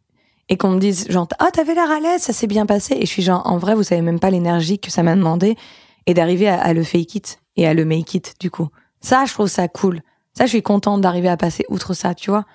[0.50, 3.02] et qu'on me dise genre ah t'avais l'air à l'aise ça s'est bien passé et
[3.02, 5.58] je suis genre en vrai vous savez même pas l'énergie que ça m'a demandé
[6.06, 8.70] et d'arriver à, à le fake it et à le make it du coup
[9.02, 10.02] ça je trouve ça cool
[10.34, 12.45] ça je suis contente d'arriver à passer outre ça tu vois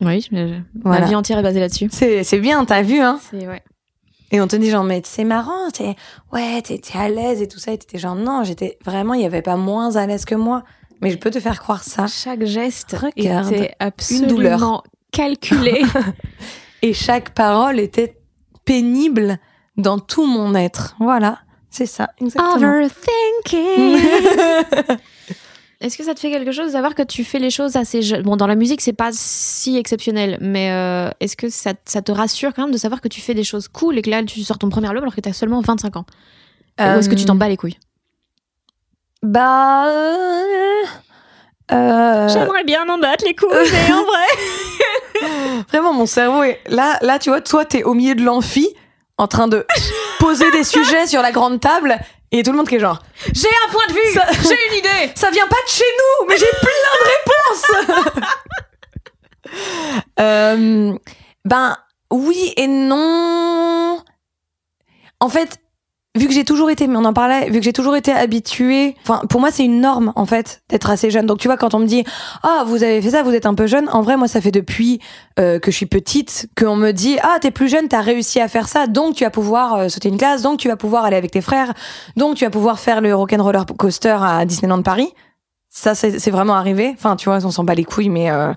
[0.00, 1.00] Oui, mais Voilà.
[1.00, 1.88] ma vie entière est basée là-dessus.
[1.92, 3.62] c'est c'est bien t'as vu hein C'est ouais.
[4.30, 5.96] Et on te dit genre mais c'est marrant t'es
[6.32, 9.26] ouais t'es à l'aise et tout ça et t'étais genre non j'étais vraiment il y
[9.26, 10.62] avait pas moins à l'aise que moi
[11.00, 14.82] mais je peux te faire croire ça Chaque geste Regarde, était absolument douleur.
[15.12, 15.82] calculé.
[16.82, 18.16] et chaque parole était
[18.64, 19.38] pénible
[19.76, 21.38] dans tout mon être voilà
[21.70, 24.00] c'est ça exactement Overthinking.
[25.90, 28.00] Est-ce que ça te fait quelque chose de savoir que tu fais les choses assez
[28.00, 32.00] jeune Bon, dans la musique, c'est pas si exceptionnel, mais euh, est-ce que ça, ça
[32.00, 34.22] te rassure quand même de savoir que tu fais des choses cool et que là,
[34.22, 36.06] tu sors ton premier album alors que t'as seulement 25 ans?
[36.78, 37.76] Ou est-ce que tu t'en bats les couilles?
[39.24, 39.88] Bah.
[39.88, 40.84] euh,
[41.72, 44.26] euh, J'aimerais bien m'en battre les couilles, mais en vrai.
[45.68, 46.60] vraiment, mon cerveau est.
[46.68, 48.68] Là, là, tu vois, toi, t'es au milieu de l'amphi,
[49.18, 49.66] en train de
[50.18, 51.98] poser des sujets sur la grande table,
[52.32, 52.98] et tout le monde qui est genre.
[53.34, 56.26] J'ai un point de vue Ça- J'ai une idée Ça vient pas de chez nous,
[56.28, 57.04] mais j'ai plein de
[58.04, 58.24] réponses
[60.20, 60.92] Euh,
[61.44, 61.76] Ben,
[62.12, 64.02] oui et non.
[65.18, 65.58] En fait,
[66.16, 68.96] vu que j'ai toujours été, mais on en parlait, vu que j'ai toujours été habituée,
[69.02, 71.26] enfin, pour moi, c'est une norme, en fait, d'être assez jeune.
[71.26, 72.04] Donc, tu vois, quand on me dit,
[72.42, 74.50] ah, vous avez fait ça, vous êtes un peu jeune, en vrai, moi, ça fait
[74.50, 75.00] depuis
[75.38, 78.48] euh, que je suis petite qu'on me dit, ah, t'es plus jeune, t'as réussi à
[78.48, 81.16] faire ça, donc tu vas pouvoir euh, sauter une classe, donc tu vas pouvoir aller
[81.16, 81.72] avec tes frères,
[82.16, 85.12] donc tu vas pouvoir faire le rock'n'roller coaster à Disneyland Paris.
[85.68, 86.92] Ça, c'est c'est vraiment arrivé.
[86.96, 88.30] Enfin, tu vois, on s'en bat les couilles, mais.
[88.30, 88.52] euh,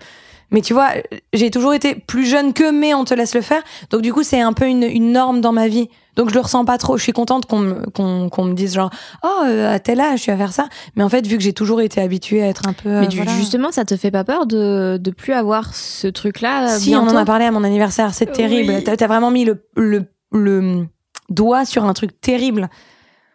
[0.50, 0.90] mais tu vois,
[1.34, 3.62] j'ai toujours été plus jeune que, mais on te laisse le faire.
[3.90, 5.90] Donc du coup, c'est un peu une, une norme dans ma vie.
[6.16, 6.98] Donc je le ressens pas trop.
[6.98, 8.90] Je suis contente qu'on me, qu'on, qu'on me dise genre,
[9.24, 10.68] oh, euh, à tel âge, tu vas faire ça.
[10.96, 12.90] Mais en fait, vu que j'ai toujours été habituée à être un peu.
[12.90, 13.32] euh, Mais du- voilà.
[13.36, 17.16] justement, ça te fait pas peur de, de plus avoir ce truc-là Si, on en
[17.16, 18.74] a parlé à mon anniversaire, c'est terrible.
[18.74, 18.84] Oui.
[18.84, 20.86] T'as, t'as vraiment mis le, le, le
[21.30, 22.70] doigt sur un truc terrible.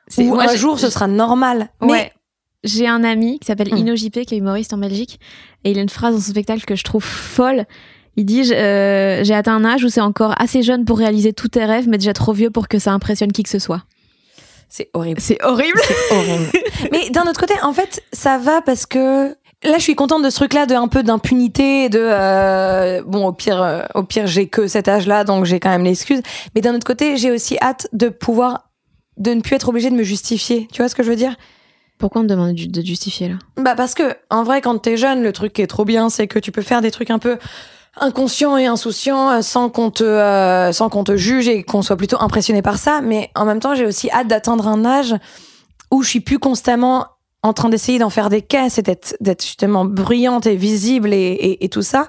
[0.07, 1.70] C'est- Où moi, un j'ai- jour, ce sera normal.
[1.83, 2.12] Mais Ouais.
[2.64, 3.76] J'ai un ami qui s'appelle Hmm.
[3.79, 5.20] Ino JP, qui est humoriste en Belgique,
[5.62, 7.66] et il a une phrase dans son spectacle que je trouve folle.
[8.18, 11.46] Il dit euh, J'ai atteint un âge où c'est encore assez jeune pour réaliser tous
[11.46, 13.84] tes rêves, mais déjà trop vieux pour que ça impressionne qui que ce soit.
[14.68, 15.20] c'est horrible.
[15.20, 15.80] C'est horrible.
[15.86, 16.50] C'est horrible.
[16.92, 19.28] Mais d'un autre côté, en fait, ça va parce que
[19.62, 23.32] là, je suis contente de ce truc-là, de un peu d'impunité, de euh, bon, au
[23.32, 26.20] pire, euh, au pire, j'ai que cet âge-là, donc j'ai quand même l'excuse.
[26.56, 28.68] Mais d'un autre côté, j'ai aussi hâte de pouvoir
[29.16, 30.66] de ne plus être obligée de me justifier.
[30.72, 31.36] Tu vois ce que je veux dire?
[31.98, 33.34] Pourquoi on te demande de justifier là?
[33.56, 36.26] Bah parce que en vrai, quand t'es jeune, le truc qui est trop bien, c'est
[36.26, 37.38] que tu peux faire des trucs un peu
[38.01, 41.96] inconscients et insouciants euh, sans qu'on te euh, sans qu'on te juge et qu'on soit
[41.96, 43.01] plutôt impressionné par ça.
[43.01, 45.14] Mais en même temps, j'ai aussi hâte d'atteindre un âge
[45.90, 47.07] où je suis plus constamment
[47.42, 51.64] en train d'essayer d'en faire des caisses et d'être justement bruyante et visible et, et,
[51.64, 52.09] et tout ça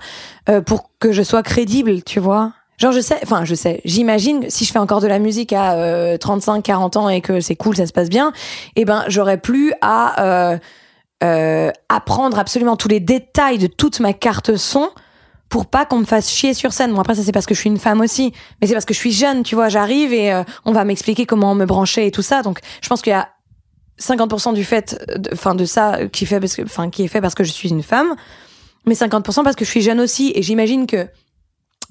[0.50, 2.54] euh, pour que je sois crédible, tu vois.
[2.78, 5.74] Genre je sais, enfin je sais, j'imagine si je fais encore de la musique à
[5.74, 8.32] euh, 35, 40 ans et que c'est cool, ça se passe bien,
[8.76, 10.60] eh ben j'aurais plus à
[11.90, 14.90] apprendre absolument tous les détails de toute ma carte son
[15.50, 16.94] pour pas qu'on me fasse chier sur scène.
[16.94, 18.32] Bon après ça c'est parce que je suis une femme aussi,
[18.62, 21.26] mais c'est parce que je suis jeune, tu vois, j'arrive et euh, on va m'expliquer
[21.26, 22.42] comment me brancher et tout ça.
[22.42, 23.30] Donc je pense qu'il y a
[24.00, 24.98] 50% du fait
[25.34, 27.70] enfin de, ça qui fait parce que enfin qui est fait parce que je suis
[27.70, 28.16] une femme,
[28.86, 31.08] mais 50% parce que je suis jeune aussi et j'imagine que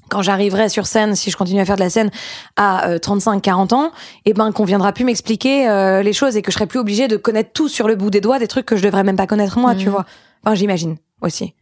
[0.09, 2.09] quand j'arriverai sur scène, si je continue à faire de la scène
[2.55, 3.91] à 35-40 euh, ans,
[4.25, 6.79] et eh ben qu'on viendra plus m'expliquer euh, les choses et que je serai plus
[6.79, 9.15] obligée de connaître tout sur le bout des doigts, des trucs que je devrais même
[9.15, 9.91] pas connaître moi, tu mmh.
[9.91, 10.05] vois.
[10.43, 11.53] Enfin, j'imagine aussi.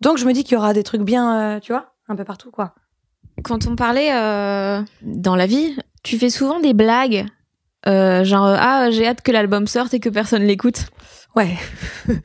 [0.00, 2.24] Donc je me dis qu'il y aura des trucs bien, euh, tu vois, un peu
[2.24, 2.74] partout, quoi.
[3.42, 4.10] Quand on parlait
[5.02, 7.26] dans la vie, tu fais souvent des blagues,
[7.84, 10.86] genre ah j'ai hâte que l'album sorte et que personne l'écoute.
[11.34, 11.54] Ouais.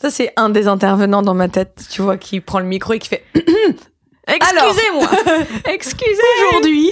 [0.00, 2.98] Ça, c'est un des intervenants dans ma tête, tu vois, qui prend le micro et
[2.98, 3.24] qui fait
[4.34, 5.10] Excusez-moi.
[5.66, 6.16] Excusez.
[6.48, 6.90] Aujourd'hui,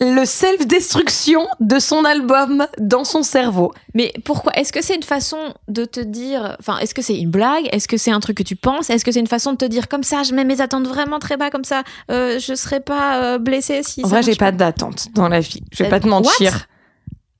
[0.00, 3.72] le self-destruction de son album dans son cerveau.
[3.94, 7.30] Mais pourquoi Est-ce que c'est une façon de te dire, enfin, est-ce que c'est une
[7.30, 7.68] blague?
[7.72, 8.90] Est-ce que c'est un truc que tu penses?
[8.90, 11.18] Est-ce que c'est une façon de te dire comme ça, je mets mes attentes vraiment
[11.18, 14.04] très bas, comme ça, euh, je serais pas euh, blessée si.
[14.04, 15.62] En vrai, j'ai pas, d'attente dans la vie.
[15.72, 16.66] Je vais pas te mentir.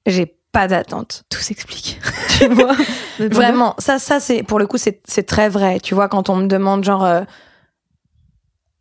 [0.06, 1.24] J'ai pas d'attente.
[1.28, 2.00] Tout s'explique.
[2.38, 2.76] tu vois?
[3.18, 5.80] Vraiment, ça, ça c'est pour le coup, c'est très vrai.
[5.80, 7.04] Tu vois, quand on me demande genre.
[7.04, 7.22] Euh,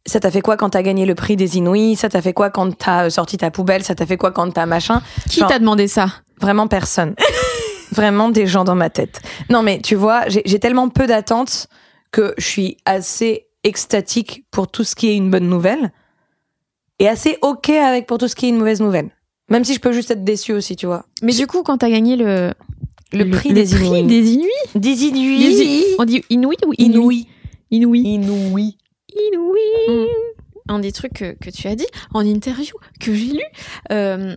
[0.05, 1.97] ça t'a fait quoi quand t'as gagné le prix des Inouïs?
[1.97, 3.83] Ça t'a fait quoi quand t'as sorti ta poubelle?
[3.83, 5.01] Ça t'a fait quoi quand t'as machin?
[5.29, 6.07] Qui t'a demandé ça?
[6.39, 7.15] Vraiment personne.
[7.91, 9.21] Vraiment des gens dans ma tête.
[9.49, 11.67] Non mais tu vois, j'ai tellement peu d'attentes
[12.11, 15.91] que je suis assez extatique pour tout ce qui est une bonne nouvelle
[16.99, 19.09] et assez ok avec pour tout ce qui est une mauvaise nouvelle.
[19.49, 21.05] Même si je peux juste être déçue aussi, tu vois.
[21.21, 22.53] Mais du coup, quand t'as gagné le
[23.13, 24.07] le, prix, des, Inouïs.
[24.07, 25.83] des Inuits Des Inuits.
[25.99, 27.27] On dit Inuit ou Inuit
[27.69, 28.01] Inuit.
[28.03, 28.77] Inuit.
[29.15, 29.59] Inouï.
[29.89, 30.07] Mm.
[30.69, 33.43] Un des trucs que, tu as dit en interview que j'ai lu.
[33.91, 34.35] Euh,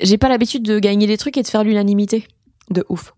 [0.00, 2.26] j'ai pas l'habitude de gagner des trucs et de faire l'unanimité.
[2.70, 3.14] De ouf.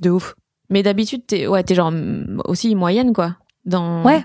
[0.00, 0.34] De ouf.
[0.70, 3.36] Mais d'habitude, t'es ouais, es genre mm, aussi moyenne, quoi.
[3.64, 4.02] Dans...
[4.04, 4.24] Ouais.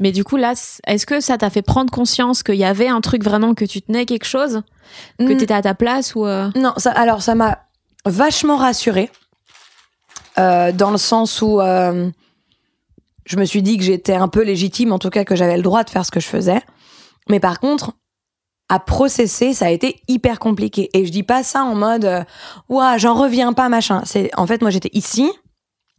[0.00, 0.52] Mais du coup, là,
[0.86, 3.82] est-ce que ça t'a fait prendre conscience qu'il y avait un truc vraiment que tu
[3.82, 4.62] tenais quelque chose?
[5.18, 6.50] Que tu t'étais à ta place ou euh?
[6.54, 7.66] Non, ça, alors ça m'a
[8.04, 9.10] vachement rassurée.
[10.38, 11.60] Euh, dans le sens où
[13.28, 15.62] je me suis dit que j'étais un peu légitime, en tout cas que j'avais le
[15.62, 16.62] droit de faire ce que je faisais.
[17.28, 17.92] Mais par contre,
[18.70, 20.88] à processer, ça a été hyper compliqué.
[20.94, 22.24] Et je dis pas ça en mode, euh,
[22.96, 24.02] j'en reviens pas, machin.
[24.04, 25.30] C'est, en fait, moi, j'étais ici.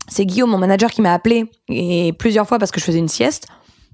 [0.07, 3.07] C'est Guillaume, mon manager, qui m'a appelé et plusieurs fois parce que je faisais une
[3.07, 3.45] sieste,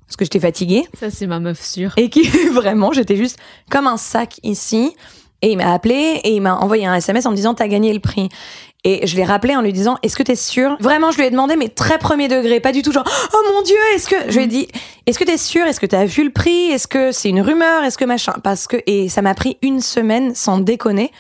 [0.08, 0.86] parce que j'étais fatiguée.
[0.98, 1.94] Ça, c'est ma meuf sûre.
[1.98, 2.24] Et qui,
[2.54, 3.38] vraiment, j'étais juste
[3.70, 4.96] comme un sac ici.
[5.42, 7.94] Et il m'a appelé et il m'a envoyé un SMS en me disant t'as gagné
[7.94, 8.30] le prix.
[8.86, 10.78] Et je l'ai rappelé en lui disant Est-ce que t'es sûr?
[10.80, 13.64] Vraiment, je lui ai demandé, mais très premier degré, pas du tout genre Oh mon
[13.64, 14.32] Dieu, est-ce que.
[14.32, 14.68] Je lui ai dit
[15.08, 15.66] Est-ce que t'es sûr?
[15.66, 16.72] Est-ce que t'as vu le prix?
[16.72, 17.84] Est-ce que c'est une rumeur?
[17.84, 18.34] Est-ce que machin?
[18.44, 18.78] Parce que.
[18.86, 21.12] Et ça m'a pris une semaine, sans déconner,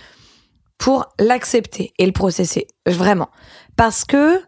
[0.78, 2.68] pour l'accepter et le processer.
[2.86, 3.30] Vraiment.
[3.76, 4.40] Parce que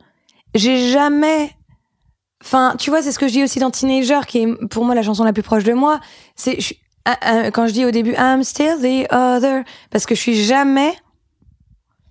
[0.53, 1.51] j'ai jamais.
[2.43, 4.93] Enfin, tu vois, c'est ce que je dis aussi dans Teenager, qui est pour moi
[4.93, 5.99] la chanson la plus proche de moi.
[6.35, 6.59] C'est
[7.53, 10.93] quand je dis au début I'm still the other, parce que je suis jamais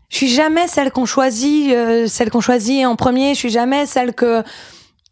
[0.08, 3.34] je suis jamais celle qu'on choisit, euh, celle qu'on choisit en premier.
[3.34, 4.42] Je suis jamais celle que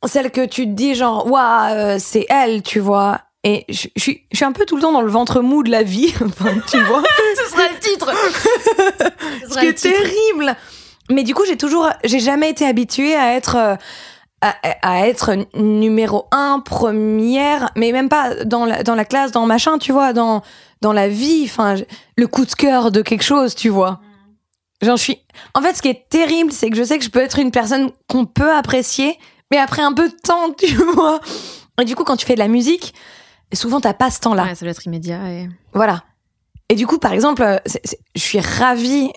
[0.06, 3.20] celle que tu te dis genre waouh euh, c'est elle, tu vois.
[3.42, 5.70] Et je, suis je suis un peu tout le temps dans le ventre mou de
[5.70, 6.12] la vie,
[6.70, 7.02] tu vois.
[7.36, 8.12] Ce sera le titre.
[9.50, 10.56] Ce qui est terrible.
[11.10, 13.76] Mais du coup j'ai toujours j'ai jamais été habituée à être euh,
[14.44, 19.46] à, à, être numéro un, première, mais même pas dans la, dans la classe, dans
[19.46, 20.42] machin, tu vois, dans,
[20.82, 21.76] dans la vie, enfin,
[22.16, 24.00] le coup de cœur de quelque chose, tu vois.
[24.82, 25.18] J'en suis.
[25.54, 27.50] En fait, ce qui est terrible, c'est que je sais que je peux être une
[27.50, 29.18] personne qu'on peut apprécier,
[29.50, 31.20] mais après un peu de temps, tu vois.
[31.80, 32.94] Et du coup, quand tu fais de la musique,
[33.52, 34.44] souvent t'as pas ce temps-là.
[34.44, 35.26] Ouais, ça doit être immédiat.
[35.30, 35.48] Et...
[35.72, 36.04] Voilà.
[36.68, 37.58] Et du coup, par exemple, euh,
[38.14, 39.10] je suis ravie.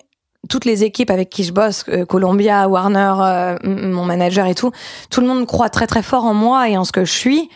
[0.48, 4.72] Toutes les équipes avec qui je bosse, euh, Columbia, Warner, euh, mon manager et tout,
[5.10, 7.48] tout le monde croit très très fort en moi et en ce que je suis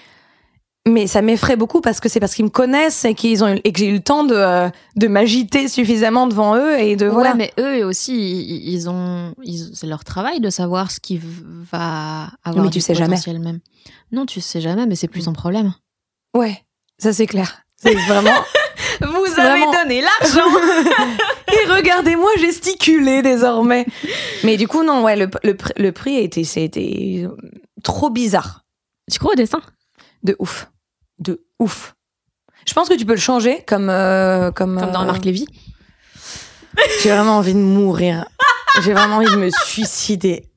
[0.84, 3.72] mais ça m'effraie beaucoup parce que c'est parce qu'ils me connaissent et qu'ils ont et
[3.72, 7.34] que j'ai eu le temps de euh, de m'agiter suffisamment devant eux et de voilà.
[7.34, 9.32] mais eux aussi ils ont
[9.74, 11.20] c'est leur travail de savoir ce qui
[11.70, 13.16] va avoir mais tu sais jamais.
[13.38, 13.60] même.
[14.12, 15.72] Non, tu sais jamais, mais c'est plus un problème.
[16.36, 16.62] Ouais,
[16.98, 17.62] ça c'est clair.
[17.76, 18.30] C'est vraiment.
[19.00, 20.50] Vous avez donné l'argent
[21.52, 23.86] et regardez-moi gesticuler désormais.
[24.44, 27.26] Mais du coup non, ouais, le, le, le prix a été c'était
[27.82, 28.64] trop bizarre.
[29.10, 29.60] Tu crois au dessin?
[30.22, 30.68] De ouf
[31.18, 31.94] de ouf.
[32.66, 35.46] Je pense que tu peux le changer comme euh, comme, comme dans euh, Marc Lévy.
[37.02, 38.24] J'ai vraiment envie de mourir.
[38.82, 40.48] J'ai vraiment envie de me suicider.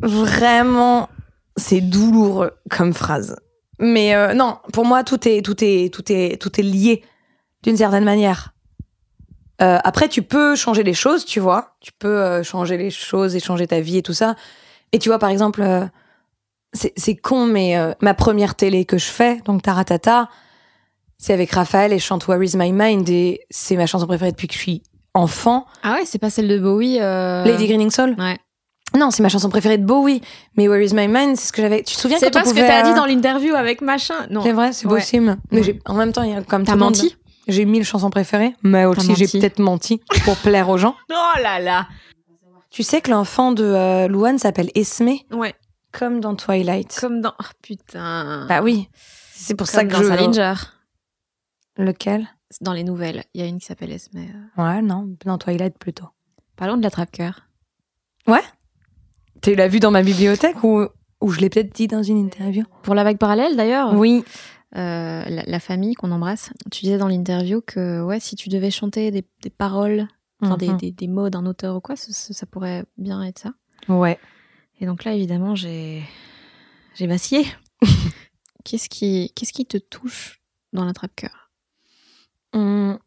[0.00, 1.08] Vraiment,
[1.56, 3.36] c'est douloureux comme phrase.
[3.78, 7.02] Mais euh, non, pour moi, tout est tout est tout est tout est lié
[7.62, 8.51] d'une certaine manière.
[9.84, 11.74] Après, tu peux changer les choses, tu vois.
[11.80, 14.34] Tu peux changer les choses et changer ta vie et tout ça.
[14.92, 15.62] Et tu vois, par exemple,
[16.72, 20.28] c'est c'est con, mais euh, ma première télé que je fais, donc Taratata,
[21.18, 24.32] c'est avec Raphaël et je chante Where is my mind et c'est ma chanson préférée
[24.32, 24.82] depuis que je suis
[25.14, 25.66] enfant.
[25.82, 26.98] Ah ouais, c'est pas celle de Bowie.
[27.00, 28.14] euh, Lady Greening Soul.
[28.18, 28.38] Ouais.
[28.98, 30.20] Non, c'est ma chanson préférée de Bowie.
[30.56, 31.82] Mais Where is my mind, c'est ce que j'avais.
[31.82, 33.54] Tu te souviens C'est quand on pas ce que pouvait, t'as dit euh, dans l'interview
[33.54, 34.14] avec machin?
[34.30, 34.42] Non.
[34.42, 34.98] C'est vrai, c'est Ouais.
[35.00, 35.36] possible.
[35.50, 35.78] Mais Ouais.
[35.86, 37.16] en même temps, il y a comme T'as menti?
[37.48, 40.94] J'ai mille chansons préférées, mais aussi j'ai peut-être menti pour plaire aux gens.
[41.10, 41.88] Oh là là.
[42.70, 45.54] Tu sais que l'enfant de euh, Louane s'appelle Esme, Ouais.
[45.92, 46.96] comme dans Twilight.
[47.00, 47.34] Comme dans.
[47.40, 48.46] Oh putain.
[48.48, 48.88] Bah oui.
[49.32, 50.08] C'est pour ça que dans je.
[50.08, 50.54] Salinger.
[51.76, 52.26] Lequel?
[52.60, 54.18] Dans les nouvelles, il y a une qui s'appelle Esme.
[54.18, 54.62] euh.
[54.62, 56.06] Ouais, non, dans Twilight plutôt.
[56.56, 57.40] Parlons de la trappe-cœur.
[59.42, 60.86] Tu l'as vu dans ma bibliothèque ou,
[61.20, 62.62] ou je l'ai peut-être dit dans une interview?
[62.84, 64.24] Pour la vague parallèle d'ailleurs, Oui.
[64.76, 68.70] Euh, la, la famille qu'on embrasse, tu disais dans l'interview que ouais, si tu devais
[68.70, 70.08] chanter des, des paroles,
[70.40, 70.76] enfin Mhm.
[70.78, 73.52] des, des mots d'un auteur ou quoi, ça, pourrait bien être ça.
[73.88, 74.18] Ouais.
[74.80, 76.02] Et donc là, évidemment, j'ai
[76.94, 77.44] j'ai vacillé.
[78.64, 80.40] qu'est-ce qui qu'est-ce qui te touche
[80.72, 81.50] dans la trappe-cœur?
[82.54, 82.98] Hum,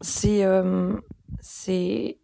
[0.00, 0.44] c'est.
[0.44, 0.96] euh,
[1.40, 2.18] c'est.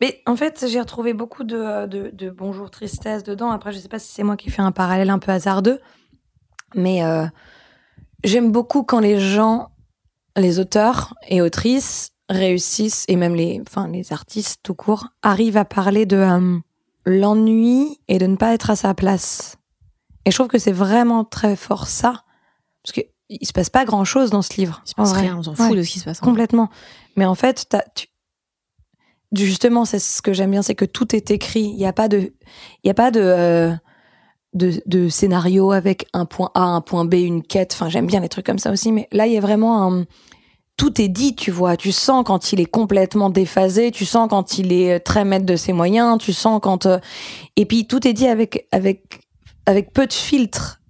[0.00, 3.50] Mais en fait, j'ai retrouvé beaucoup de, de, de bonjour tristesse dedans.
[3.50, 5.80] Après, je sais pas si c'est moi qui fais un parallèle un peu hasardeux.
[6.74, 7.24] Mais euh,
[8.24, 9.70] j'aime beaucoup quand les gens,
[10.36, 15.64] les auteurs et autrices réussissent, et même les, enfin, les artistes tout court, arrivent à
[15.64, 16.58] parler de euh,
[17.04, 19.56] l'ennui et de ne pas être à sa place.
[20.24, 22.24] Et je trouve que c'est vraiment très fort ça.
[22.82, 24.82] Parce qu'il il se passe pas grand chose dans ce livre.
[24.86, 25.76] Il se passe rien, on s'en fout Ouais.
[25.76, 26.20] de ce qui se passe.
[26.22, 26.68] en Complètement.
[27.16, 28.06] Mais en fait, tu-
[29.32, 31.62] justement, c'est ce que j'aime bien, c'est que tout est écrit.
[31.64, 32.18] Il n'y a pas de,
[32.82, 33.72] il y a pas de, euh,
[34.56, 37.72] de, de scénario avec un point A, un point B, une quête.
[37.74, 38.90] Enfin, j'aime bien les trucs comme ça aussi.
[38.92, 40.04] Mais là, il y a vraiment un,
[40.76, 41.76] tout est dit, tu vois.
[41.76, 43.90] Tu sens quand il est complètement déphasé.
[43.90, 46.18] Tu sens quand il est très maître de ses moyens.
[46.18, 46.98] Tu sens quand, euh,
[47.56, 49.20] et puis tout est dit avec, avec,
[49.66, 50.80] avec peu de filtres.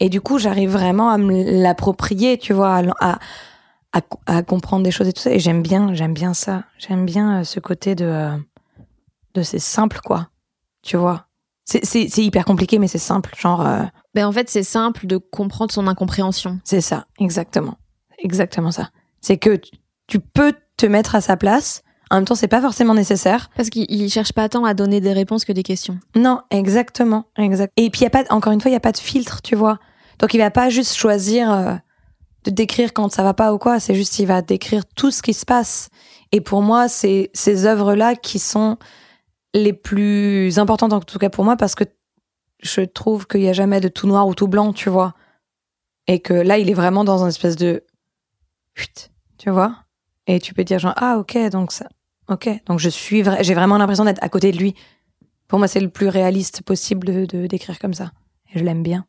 [0.00, 3.18] Et du coup, j'arrive vraiment à me l'approprier, tu vois, à,
[4.26, 5.30] à, comprendre des choses et tout ça.
[5.30, 6.64] Et j'aime bien, j'aime bien ça.
[6.78, 8.36] J'aime bien euh, ce côté de, euh,
[9.34, 10.28] de c'est simple, quoi.
[10.82, 11.26] Tu vois?
[11.70, 13.32] C'est, hyper compliqué, mais c'est simple.
[13.38, 13.82] Genre, euh,
[14.14, 16.58] Ben, en fait, c'est simple de comprendre son incompréhension.
[16.64, 17.76] c'est ça, exactement.
[18.18, 18.90] Exactement ça.
[19.20, 19.58] C'est que
[20.06, 21.82] tu, peux te mettre à sa place.
[22.10, 23.50] En même temps, c'est pas forcément nécessaire.
[23.56, 25.98] Parce qu'il il cherche pas tant à donner des réponses que des questions.
[26.16, 27.72] Non, exactement, exact.
[27.76, 29.54] Et puis y a pas, encore une fois, il y a pas de filtre, tu
[29.54, 29.78] vois.
[30.18, 31.74] Donc il va pas juste choisir euh,
[32.44, 33.78] de décrire quand ça va pas ou quoi.
[33.78, 35.88] C'est juste il va décrire tout ce qui se passe.
[36.32, 38.76] Et pour moi, c'est ces œuvres-là qui sont
[39.54, 41.84] les plus importantes en tout cas pour moi parce que
[42.62, 45.14] je trouve qu'il y a jamais de tout noir ou tout blanc, tu vois.
[46.06, 47.84] Et que là, il est vraiment dans un espèce de
[48.74, 49.76] Chut, tu vois.
[50.26, 51.88] Et tu peux dire genre ah ok donc ça,
[52.28, 54.74] ok donc je suis, vra- j'ai vraiment l'impression d'être à côté de lui.
[55.48, 58.12] Pour moi, c'est le plus réaliste possible de, d'écrire comme ça.
[58.54, 59.06] Et je l'aime bien.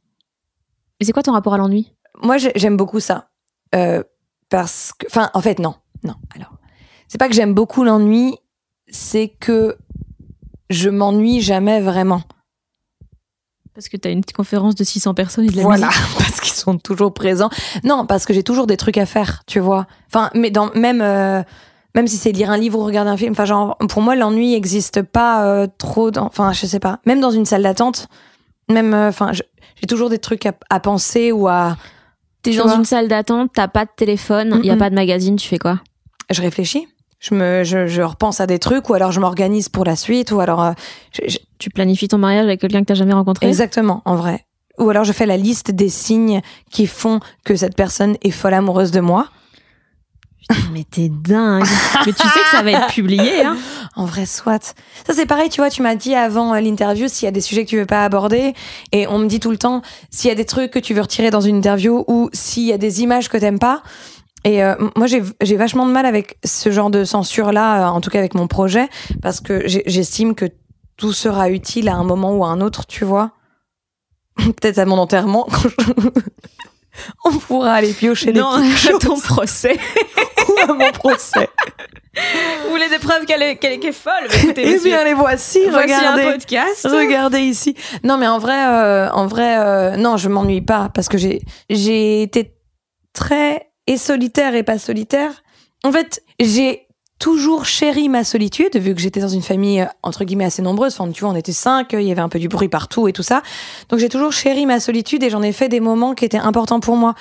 [1.00, 1.94] Mais c'est quoi ton rapport à l'ennui?
[2.24, 3.30] Moi, j'ai- j'aime beaucoup ça.
[3.76, 4.04] Euh,
[4.50, 5.06] parce que.
[5.08, 5.76] Enfin, en fait, non.
[6.04, 6.16] Non.
[6.36, 6.54] Alors.
[7.08, 8.38] C'est pas que j'aime beaucoup l'ennui,
[8.88, 9.78] c'est que
[10.72, 12.24] je m'ennuie jamais vraiment.
[13.74, 15.88] Parce que t'as une petite conférence de 600 personnes et de la voilà.
[15.88, 16.02] musique.
[16.18, 17.50] Parce qu'ils sont toujours présents.
[17.84, 19.88] Non, parce que j'ai toujours des trucs à faire, tu vois.
[20.08, 21.02] Enfin, mais dans, même.
[21.02, 21.42] euh,
[21.96, 24.52] même si c'est lire un livre ou regarder un film, enfin genre pour moi l'ennui
[24.54, 28.08] n'existe pas euh, trop dans, enfin je sais pas, même dans une salle d'attente,
[28.70, 31.76] même euh, enfin j'ai toujours des trucs à, à penser ou à
[32.44, 34.96] T'es Tu dans une salle d'attente, t'as pas de téléphone, il y a pas de
[34.96, 35.80] magazine, tu fais quoi?
[36.32, 36.88] Je réfléchis.
[37.22, 40.32] Je me, je, je repense à des trucs, ou alors je m'organise pour la suite,
[40.32, 40.72] ou alors, euh,
[41.14, 43.48] je- je- Tu planifies ton mariage avec quelqu'un que t'as jamais rencontré?
[43.48, 44.46] Exactement, en vrai.
[44.80, 46.42] Ou alors je fais la liste des signes
[46.72, 49.28] qui font que cette personne est folle amoureuse de moi.
[50.40, 51.64] Putain, mais t'es dingue.
[52.08, 53.56] mais tu sais que ça va être publié, hein
[53.96, 54.74] En vrai, soit.
[55.06, 57.42] Ça, c'est pareil, tu vois, tu m'as dit avant euh, l'interview s'il y a des
[57.42, 58.54] sujets que tu veux pas aborder.
[58.92, 61.02] Et on me dit tout le temps s'il y a des trucs que tu veux
[61.02, 63.84] retirer dans une interview ou s'il y a des images que t'aimes pas.
[64.44, 68.02] Et euh, moi, j'ai j'ai vachement de mal avec ce genre de censure-là, euh, en
[68.02, 68.90] tout cas avec mon projet,
[69.22, 70.46] parce que j'estime que
[70.98, 73.32] tout sera utile à un moment ou à un autre, tu vois.
[74.38, 75.48] Peut-être à mon enterrement,
[77.26, 79.78] on pourra aller piocher Non, des petites à ton procès.
[80.48, 81.50] ou à mon procès.
[82.66, 85.04] Vous voulez des preuves qu'elle est, qu'elle est, qu'elle est folle Mais Écoutez, Eh bien,
[85.06, 86.24] les voici, voici regardez.
[86.24, 86.88] un podcast.
[86.92, 87.76] Regardez ici.
[88.04, 91.42] Non, mais en vrai, euh, en vrai, euh, non, je m'ennuie pas parce que j'ai
[91.70, 92.54] j'ai été
[93.14, 95.44] très et solitaire et pas solitaire.
[95.84, 96.88] En fait, j'ai
[97.20, 100.94] toujours chéri ma solitude vu que j'étais dans une famille euh, entre guillemets assez nombreuse.
[101.00, 103.14] Enfin, tu vois, on était cinq, il y avait un peu du bruit partout et
[103.14, 103.44] tout ça.
[103.90, 106.80] Donc j'ai toujours chéri ma solitude et j'en ai fait des moments qui étaient importants
[106.80, 107.14] pour moi.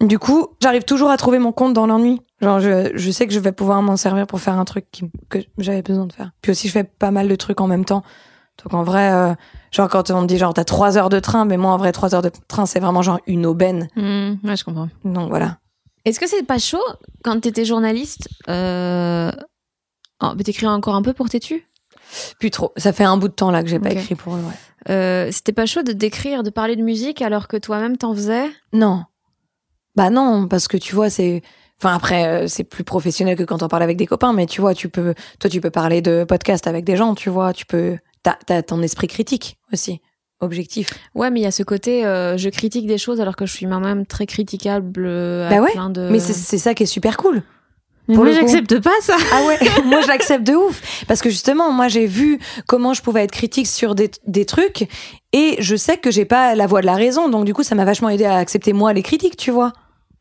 [0.00, 2.20] Du coup, j'arrive toujours à trouver mon compte dans l'ennui.
[2.40, 5.10] Genre, je, je sais que je vais pouvoir m'en servir pour faire un truc qui-
[5.28, 6.30] que j'avais besoin de faire.
[6.42, 8.02] Puis aussi, je fais pas mal de trucs en même temps.
[8.62, 9.34] Donc en vrai, euh,
[9.72, 11.92] genre quand on me dit genre t'as trois heures de train, mais moi en vrai
[11.92, 13.88] trois heures de train c'est vraiment genre une aubaine.
[13.96, 14.88] Mmh, ouais, je comprends.
[15.04, 15.56] Donc voilà.
[16.04, 16.82] Est-ce que c'est pas chaud
[17.22, 19.30] quand t'étais journaliste euh...
[20.22, 21.66] oh, T'écris encore un peu pour Tétu
[22.38, 22.72] Plus trop.
[22.76, 24.40] Ça fait un bout de temps là que j'ai pas écrit pour eux.
[24.40, 24.92] Ouais.
[24.92, 28.48] euh, C'était pas chaud de d'écrire, de parler de musique alors que toi-même t'en faisais?
[28.72, 29.04] Non.
[29.96, 31.42] Bah non, parce que tu vois, c'est.
[31.78, 34.60] Enfin après, euh, c'est plus professionnel que quand on parle avec des copains, mais tu
[34.60, 37.64] vois, tu peux, toi, tu peux parler de podcast avec des gens, tu vois, tu
[37.64, 40.00] peux, t'as ton esprit critique aussi,
[40.40, 40.90] objectif.
[41.14, 43.52] Ouais, mais il y a ce côté, euh, je critique des choses alors que je
[43.52, 46.08] suis moi-même très critiquable euh, à Bah ouais, plein de.
[46.10, 47.42] Mais c'est, ça qui est super cool.
[48.08, 49.16] Mais pour moi, j'accepte pas ça.
[49.32, 51.04] Ah ouais, moi je l'accepte de ouf.
[51.06, 54.88] Parce que justement, moi j'ai vu comment je pouvais être critique sur des, des trucs
[55.32, 57.28] et je sais que j'ai pas la voix de la raison.
[57.28, 59.72] Donc du coup, ça m'a vachement aidé à accepter moi les critiques, tu vois.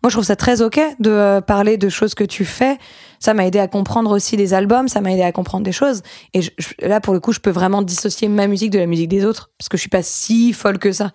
[0.02, 2.78] Moi je trouve ça très ok de euh, parler de choses que tu fais.
[3.20, 6.02] Ça m'a aidé à comprendre aussi des albums, ça m'a aidé à comprendre des choses.
[6.34, 8.86] Et je- je- là pour le coup, je peux vraiment dissocier ma musique de la
[8.86, 11.12] musique des autres parce que je suis pas si folle que ça.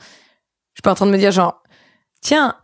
[0.74, 1.62] Je suis pas en train de me dire genre,
[2.20, 2.57] tiens,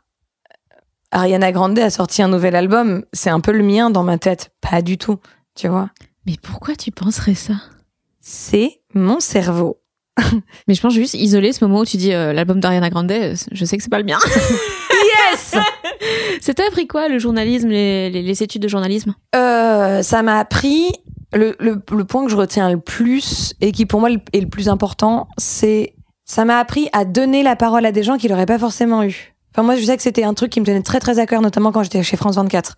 [1.12, 4.51] Ariana Grande a sorti un nouvel album, c'est un peu le mien dans ma tête.
[4.61, 5.18] Pas du tout,
[5.57, 5.91] tu vois.
[6.27, 7.55] Mais pourquoi tu penserais ça?
[8.21, 9.81] C'est mon cerveau.
[10.68, 13.64] Mais je pense juste isoler ce moment où tu dis euh, l'album d'Ariana Grande, je
[13.64, 14.18] sais que c'est pas le mien.
[15.33, 15.55] Yes
[16.41, 19.14] C'était appris quoi le journalisme, les, les- les études de journalisme?
[19.35, 20.91] Euh, Ça m'a appris
[21.33, 24.49] le, le, le point que je retiens le plus et qui pour moi est le
[24.49, 28.47] plus important, c'est ça m'a appris à donner la parole à des gens qui l'auraient
[28.47, 29.35] pas forcément eu.
[29.55, 31.41] Enfin moi je sais que c'était un truc qui me tenait très très à cœur,
[31.43, 32.74] notamment quand j'étais chez France 24.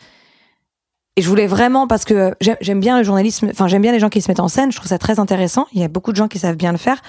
[1.16, 4.00] Et je voulais vraiment parce que j'aime j'aime bien le journalisme, enfin j'aime bien les
[4.00, 5.66] gens qui se mettent en scène, je trouve ça très intéressant.
[5.72, 7.00] Il y a beaucoup de gens qui savent bien le faire,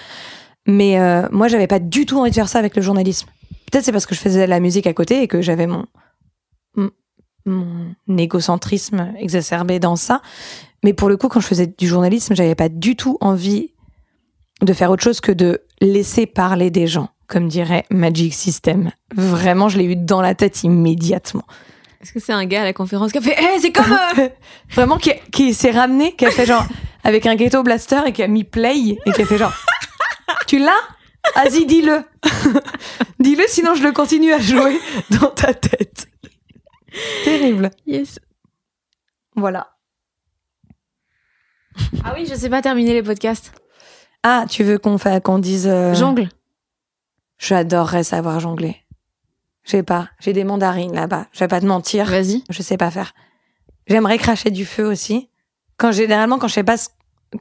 [0.67, 3.27] mais euh, moi j'avais pas du tout envie de faire ça avec le journalisme.
[3.73, 5.85] Peut-être c'est parce que je faisais de la musique à côté et que j'avais mon
[7.45, 10.21] mon- égocentrisme exacerbé dans ça.
[10.83, 13.71] Mais pour le coup, quand je faisais du journalisme, j'avais pas du tout envie
[14.61, 18.91] de faire autre chose que de laisser parler des gens, comme dirait Magic System.
[19.15, 21.43] Vraiment, je l'ai eu dans la tête immédiatement.
[22.01, 24.29] Est-ce que c'est un gars à la conférence qui a fait Eh, c'est comme euh,
[24.69, 26.65] Vraiment, qui, qui s'est ramené, qui a fait genre
[27.03, 29.53] avec un ghetto blaster et qui a mis play et qui a fait genre
[30.47, 30.71] Tu l'as?
[31.35, 32.03] Vas-y, dis-le.
[33.19, 36.07] dis-le, sinon je le continue à jouer dans ta tête.
[37.23, 37.71] Terrible.
[37.85, 38.19] Yes.
[39.35, 39.69] Voilà.
[42.03, 43.51] Ah oui, je sais pas terminer les podcasts.
[44.21, 45.67] Ah, tu veux qu'on qu'on dise.
[45.67, 46.29] euh, Jongle.
[47.39, 48.77] J'adorerais savoir jongler.
[49.63, 51.27] Je sais pas, j'ai des mandarines là-bas.
[51.31, 52.05] Je vais pas te mentir.
[52.05, 52.43] Vas-y.
[52.49, 53.13] Je sais pas faire.
[53.87, 55.29] J'aimerais cracher du feu aussi.
[55.77, 56.75] Quand généralement, quand je sais pas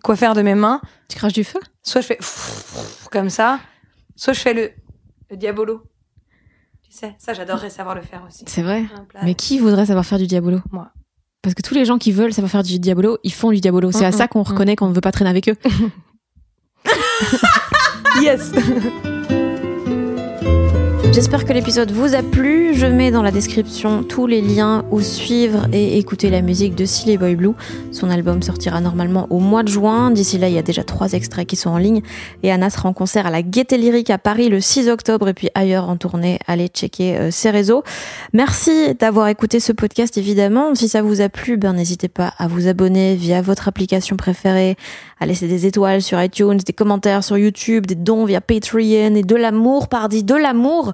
[0.02, 1.60] quoi faire de mes mains, Tu craches du feu?
[1.82, 2.18] soit je fais
[3.12, 3.60] comme ça,
[4.22, 4.70] soit je fais le,
[5.30, 5.82] le diabolo.
[6.84, 8.44] Tu sais, ça j'adorerais savoir le faire aussi.
[8.46, 8.84] C'est vrai.
[9.24, 10.60] Mais qui voudrait savoir faire du diabolo?
[10.70, 10.92] Moi.
[11.42, 13.90] Parce que tous les gens qui veulent savoir faire du diabolo, ils font du diabolo.
[13.90, 14.42] C'est Mm, à mm, ça qu'on mm.
[14.42, 15.56] reconnaît qu'on ne veut pas traîner avec eux.
[18.20, 18.52] Yes.
[21.12, 22.72] J'espère que l'épisode vous a plu.
[22.74, 26.86] Je mets dans la description tous les liens où suivre et écouter la musique de
[26.86, 27.52] Silly Boy Blue.
[27.90, 30.10] Son album sortira normalement au mois de juin.
[30.10, 32.00] D'ici là, il y a déjà trois extraits qui sont en ligne.
[32.42, 35.34] Et Anna sera en concert à la Gaieté Lyrique à Paris le 6 octobre et
[35.34, 36.38] puis ailleurs en tournée.
[36.46, 37.84] Allez checker euh, ses réseaux.
[38.32, 40.74] Merci d'avoir écouté ce podcast évidemment.
[40.74, 44.78] Si ça vous a plu, ben n'hésitez pas à vous abonner via votre application préférée,
[45.22, 49.22] à laisser des étoiles sur iTunes, des commentaires sur YouTube, des dons via Patreon et
[49.22, 50.92] de l'amour, pardi, de l'amour.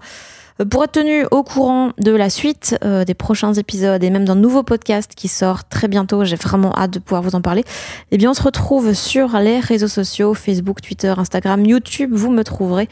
[0.61, 4.27] Euh, Pour être tenu au courant de la suite euh, des prochains épisodes et même
[4.27, 7.65] d'un nouveau podcast qui sort très bientôt, j'ai vraiment hâte de pouvoir vous en parler.
[8.11, 12.11] Eh bien, on se retrouve sur les réseaux sociaux, Facebook, Twitter, Instagram, YouTube.
[12.13, 12.89] Vous me trouverez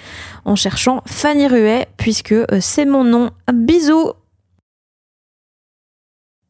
[0.46, 3.30] en cherchant Fanny Ruet, puisque euh, c'est mon nom.
[3.52, 4.12] Bisous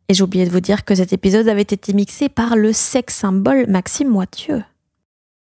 [0.08, 3.12] Et j'ai oublié de vous dire que cet épisode avait été mixé par le sex
[3.12, 4.62] symbole Maxime Moitieu.